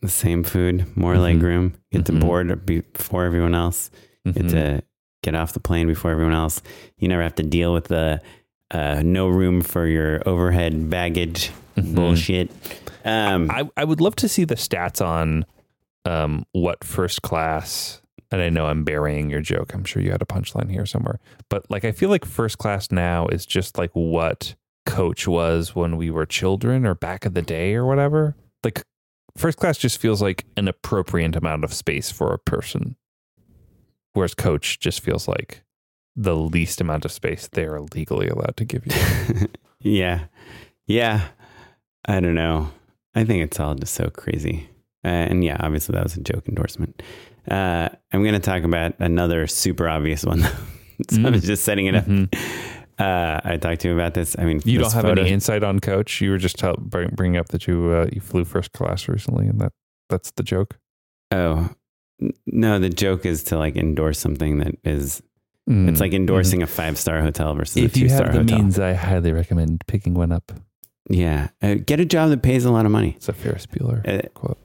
[0.00, 1.42] the same food, more leg Mhm.
[1.42, 1.74] room.
[1.92, 2.04] Get Mhm.
[2.06, 3.88] to board before everyone else.
[4.26, 4.82] Get to
[5.22, 6.60] get off the plane before everyone else.
[6.98, 8.20] You never have to deal with the
[8.72, 11.94] uh, no room for your overhead baggage Mhm.
[11.94, 12.50] bullshit.
[13.04, 15.44] Um, I, I would love to see the stats on
[16.04, 18.00] um, what first class.
[18.30, 19.74] And I know I'm burying your joke.
[19.74, 21.20] I'm sure you had a punchline here somewhere.
[21.50, 24.54] But like, I feel like first class now is just like what
[24.86, 28.34] coach was when we were children or back in the day or whatever.
[28.64, 28.82] Like,
[29.36, 32.96] first class just feels like an appropriate amount of space for a person,
[34.14, 35.62] whereas coach just feels like
[36.16, 39.48] the least amount of space they're legally allowed to give you.
[39.80, 40.24] yeah.
[40.86, 41.28] Yeah.
[42.06, 42.70] I don't know.
[43.14, 44.68] I think it's all just so crazy.
[45.04, 47.02] Uh, and yeah, obviously that was a joke endorsement.
[47.50, 50.40] Uh, I'm going to talk about another super obvious one.
[51.10, 52.04] so I was just setting it up.
[52.04, 52.32] Mhm.
[52.98, 54.36] Uh, I talked to him about this.
[54.38, 56.20] I mean, You don't have photo- any insight on coach.
[56.20, 59.48] You were just tell, bring, bringing up that you uh, you flew first class recently,
[59.48, 59.72] and that
[60.08, 60.78] that's the joke.
[61.32, 61.70] Oh,
[62.46, 62.78] no.
[62.78, 65.20] The joke is to like endorse something that is.
[65.68, 65.88] Mm.
[65.88, 68.40] It's like endorsing a five star hotel versus If a two you star have the
[68.40, 68.58] hotel.
[68.58, 70.52] means, I highly recommend picking one up.
[71.08, 73.14] yeah, uh, get a job that pays a lot of money.
[73.16, 74.58] It's a Ferris Bueller Uh, quote.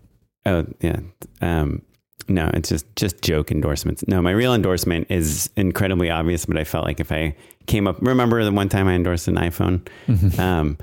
[0.48, 1.00] Oh yeah.
[1.42, 1.82] Um,
[2.30, 4.06] no, it's just just joke endorsements.
[4.08, 7.36] No, my real endorsement is incredibly obvious, but I felt like if I
[7.68, 9.88] came up, remember the one time I endorsed an iPhone.
[10.08, 10.40] Mm-hmm.
[10.40, 10.78] Um,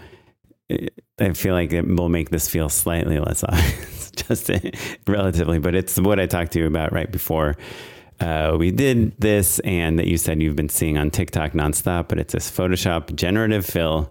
[0.69, 4.51] it- I feel like it will make this feel slightly less obvious, just
[5.07, 5.61] relatively.
[5.61, 7.57] But it's what I talked to you about right before
[8.19, 12.09] uh, we did this, and that you said you've been seeing on TikTok nonstop.
[12.09, 14.11] But it's this Photoshop generative fill.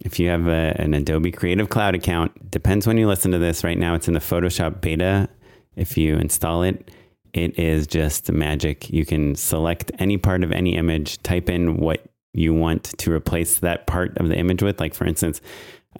[0.00, 3.64] If you have a, an Adobe Creative Cloud account, depends when you listen to this.
[3.64, 5.28] Right now, it's in the Photoshop beta.
[5.76, 6.90] If you install it,
[7.32, 8.90] it is just magic.
[8.90, 13.58] You can select any part of any image, type in what you want to replace
[13.58, 14.80] that part of the image with.
[14.80, 15.40] Like, for instance,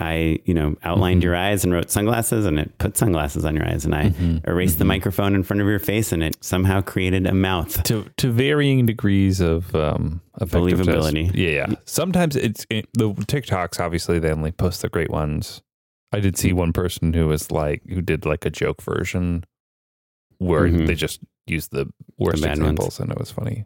[0.00, 3.66] I, you know, outlined your eyes and wrote sunglasses and it put sunglasses on your
[3.66, 3.84] eyes.
[3.84, 4.12] And I
[4.46, 7.82] erased the microphone in front of your face and it somehow created a mouth.
[7.84, 10.86] To to varying degrees of um effectiveness.
[10.86, 11.30] Believability.
[11.34, 11.66] Yeah, yeah.
[11.84, 13.80] Sometimes it's it, the TikToks.
[13.80, 15.62] Obviously, they only post the great ones.
[16.12, 19.44] I did see one person who was like who did like a joke version
[20.38, 20.86] where Mhm.
[20.86, 22.58] they just used the worst ones.
[22.58, 23.64] examples, and it was funny.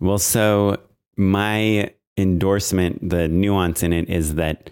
[0.00, 0.78] Well, so
[1.16, 4.70] my endorsement, the nuance in it is that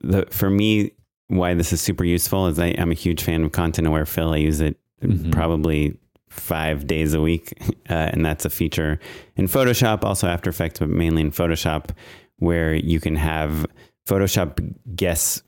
[0.00, 0.92] the for me,
[1.28, 4.32] why this is super useful is I, I'm a huge fan of content aware fill.
[4.32, 5.32] I use it Mhm.
[5.32, 5.98] probably
[6.30, 7.52] five days a week,
[7.90, 8.98] uh, and that's a feature
[9.36, 11.90] in Photoshop, also After Effects, but mainly in Photoshop,
[12.38, 13.66] where you can have
[14.06, 14.58] Photoshop
[14.96, 15.42] guess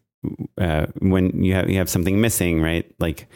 [0.59, 2.90] uh, when you have you have something missing, right?
[2.99, 3.28] Like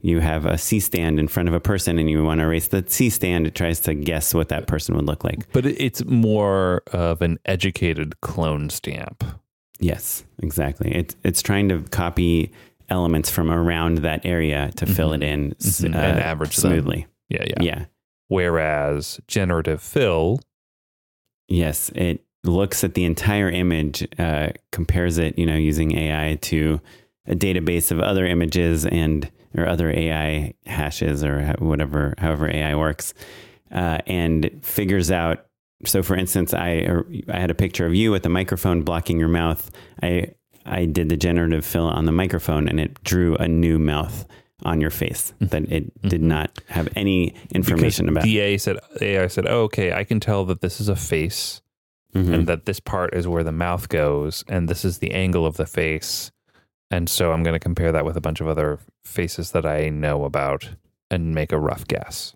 [0.00, 2.68] you have a C stand in front of a person and you want to erase
[2.68, 5.50] the C stand, it tries to guess what that person would look like.
[5.52, 9.24] But it's more of an educated clone stamp.
[9.80, 10.92] Yes, exactly.
[10.94, 12.52] It's it's trying to copy
[12.90, 15.94] elements from around that area to fill it in Mhm.
[15.94, 16.70] uh, And average them.
[16.72, 17.06] smoothly.
[17.28, 17.62] Yeah, yeah.
[17.62, 17.84] Yeah.
[18.28, 20.40] Whereas generative fill,
[21.48, 26.80] Yes, it looks at the entire image, uh, compares it, you know, using AI to
[27.26, 33.12] a database of other images and or other AI hashes or whatever, however AI works,
[33.70, 35.46] uh, and figures out.
[35.86, 39.18] So, for instance, I er, I had a picture of you with a microphone blocking
[39.18, 39.70] your mouth.
[40.02, 40.34] I
[40.66, 44.26] I did the generative fill on the microphone, and it drew a new mouth
[44.62, 45.46] on your face mm-hmm.
[45.46, 46.08] that it mm-hmm.
[46.08, 48.24] did not have any information because about.
[48.24, 51.60] the AI said AI said, oh, "Okay, I can tell that this is a face,
[52.14, 52.32] Mhm.
[52.32, 55.56] and that this part is where the mouth goes, and this is the angle of
[55.56, 56.30] the face,
[56.90, 59.88] and so I'm going to compare that with a bunch of other faces that I
[59.90, 60.70] know about
[61.10, 62.34] and make a rough guess."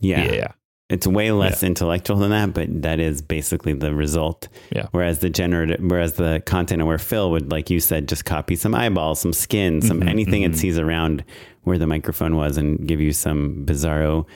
[0.00, 0.24] yeah.
[0.24, 0.52] yeah, yeah.
[0.88, 4.48] It's way less intellectual than that, but that is basically the result.
[4.70, 4.86] Yeah.
[4.92, 8.72] Whereas the generative, whereas the content aware fill would, like you said, just copy some
[8.72, 10.52] eyeballs, some skin, some Mhm, anything mhm.
[10.52, 11.24] it sees around
[11.64, 14.26] where the microphone was, and give you some bizarro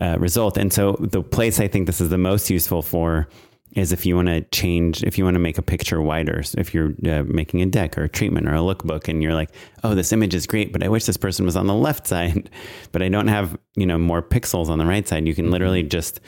[0.00, 0.56] uh, result.
[0.58, 3.28] And so the place I think this is the most useful for
[3.76, 6.58] is if you want to change, if you want to make a picture wider, so
[6.58, 9.50] if you're uh, making a deck or a treatment or a lookbook and you're like,
[9.84, 12.48] oh, this image is great, but I wish this person was on the left side,
[12.90, 15.28] but I don't have, you know, more pixels on the right side.
[15.28, 16.20] You can literally just,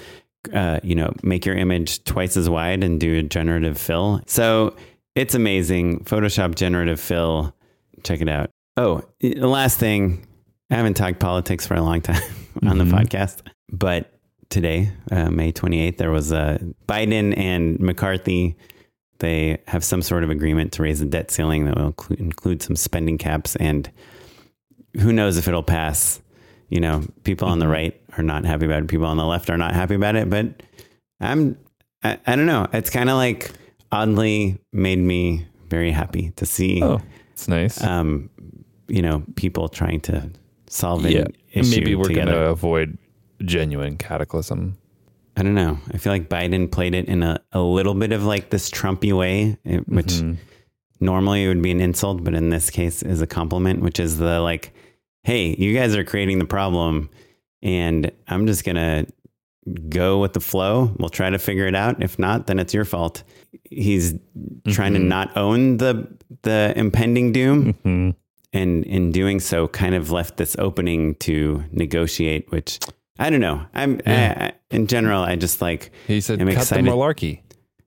[0.53, 4.21] uh, you know, make your image twice as wide and do a generative fill.
[4.27, 4.77] So
[5.15, 6.05] it's amazing.
[6.05, 7.57] Photoshop generative fill.
[8.05, 8.51] Check it out.
[8.77, 10.27] Oh, the last thing,
[10.71, 12.23] I haven't talked politics for a long time
[12.63, 13.41] on the podcast,
[13.73, 14.18] but
[14.51, 18.57] today, uh, May 28th, there was uh, Biden and McCarthy.
[19.19, 22.63] They have some sort of agreement to raise the debt ceiling that will include, include
[22.63, 23.57] some spending caps.
[23.57, 23.91] And
[25.01, 26.21] who knows if it'll pass?
[26.69, 28.89] You know, people on the right are not happy about it.
[28.89, 30.29] People on the left are not happy about it.
[30.31, 30.63] But
[31.21, 31.59] I'm,
[32.03, 32.67] I, I don't know.
[32.73, 33.51] It's kind of like
[33.91, 36.83] oddly made me very happy to see.
[36.83, 37.01] Oh,
[37.33, 37.83] it's nice.
[37.83, 38.31] Um,
[38.87, 40.31] you know, people trying to
[40.69, 42.99] solve an yeah, issue maybe we're going to avoid
[43.45, 44.79] genuine cataclysm.
[45.37, 45.79] I don't know.
[45.93, 49.17] I feel like Biden played it in a, a little bit of like this Trumpy
[49.17, 50.35] way, eh, which Mm-hmm.
[51.01, 54.19] normally it would be an insult, but in this case is a compliment, which is
[54.19, 54.75] the like,
[55.23, 57.09] hey, you guys are creating the problem
[57.63, 59.07] and I'm just going to
[59.89, 60.95] go with the flow.
[60.99, 62.03] We'll try to figure it out.
[62.03, 63.23] If not, then it's your fault.
[63.65, 64.15] He's
[64.69, 65.09] trying to mm-hmm.
[65.09, 66.09] not own the
[66.43, 67.75] the impending doom.
[67.75, 68.11] Mm-hmm.
[68.55, 72.81] And in doing so, kind of left this opening to negotiate, which
[73.19, 73.65] I don't know.
[73.75, 76.85] I'm I, in general, I just like He said, I'm cut excited.
[76.85, 77.41] the malarkey.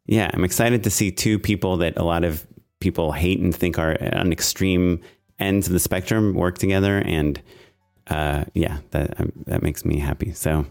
[0.06, 2.46] Yeah, I'm excited to see two people that a lot of
[2.80, 5.00] people hate and think are on extreme
[5.40, 7.42] ends of the spectrum work together, and
[8.08, 10.34] uh, yeah, that um, that makes me happy.
[10.34, 10.66] So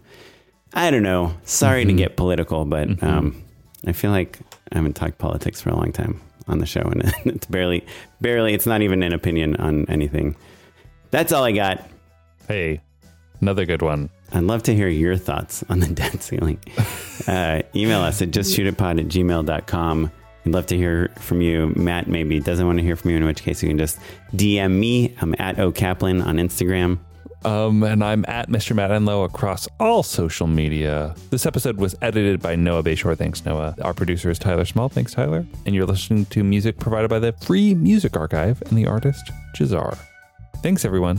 [0.74, 1.34] I don't know.
[1.44, 3.42] Sorry to get political, but um,
[3.86, 4.38] I feel like
[4.72, 7.86] I haven't talked politics for a long time on the show, and it's barely,
[8.20, 8.52] barely.
[8.52, 10.36] It's not even an opinion on anything.
[11.12, 11.88] That's all I got.
[12.46, 12.80] Hey,
[13.40, 14.10] another good one.
[14.32, 16.58] I'd love to hear your thoughts on the debt ceiling.
[17.26, 20.10] Uh, email us at justshootitpod at gmail.com.
[20.44, 21.72] We'd love to hear from you.
[21.76, 23.98] Matt maybe doesn't want to hear from you, in which case you can just
[24.34, 25.14] DM me.
[25.20, 26.98] I'm at O Kaplan on Instagram.
[27.44, 28.74] Um, and I'm at Mr.
[28.76, 31.14] Matt Enlow across all social media.
[31.30, 33.16] This episode was edited by Noah Bayshore.
[33.16, 33.74] Thanks, Noah.
[33.82, 34.88] Our producer is Tyler Small.
[34.90, 35.46] Thanks, Tyler.
[35.64, 39.96] And you're listening to music provided by the Free Music Archive and the artist Jahzzar.
[40.62, 41.18] Thanks, everyone.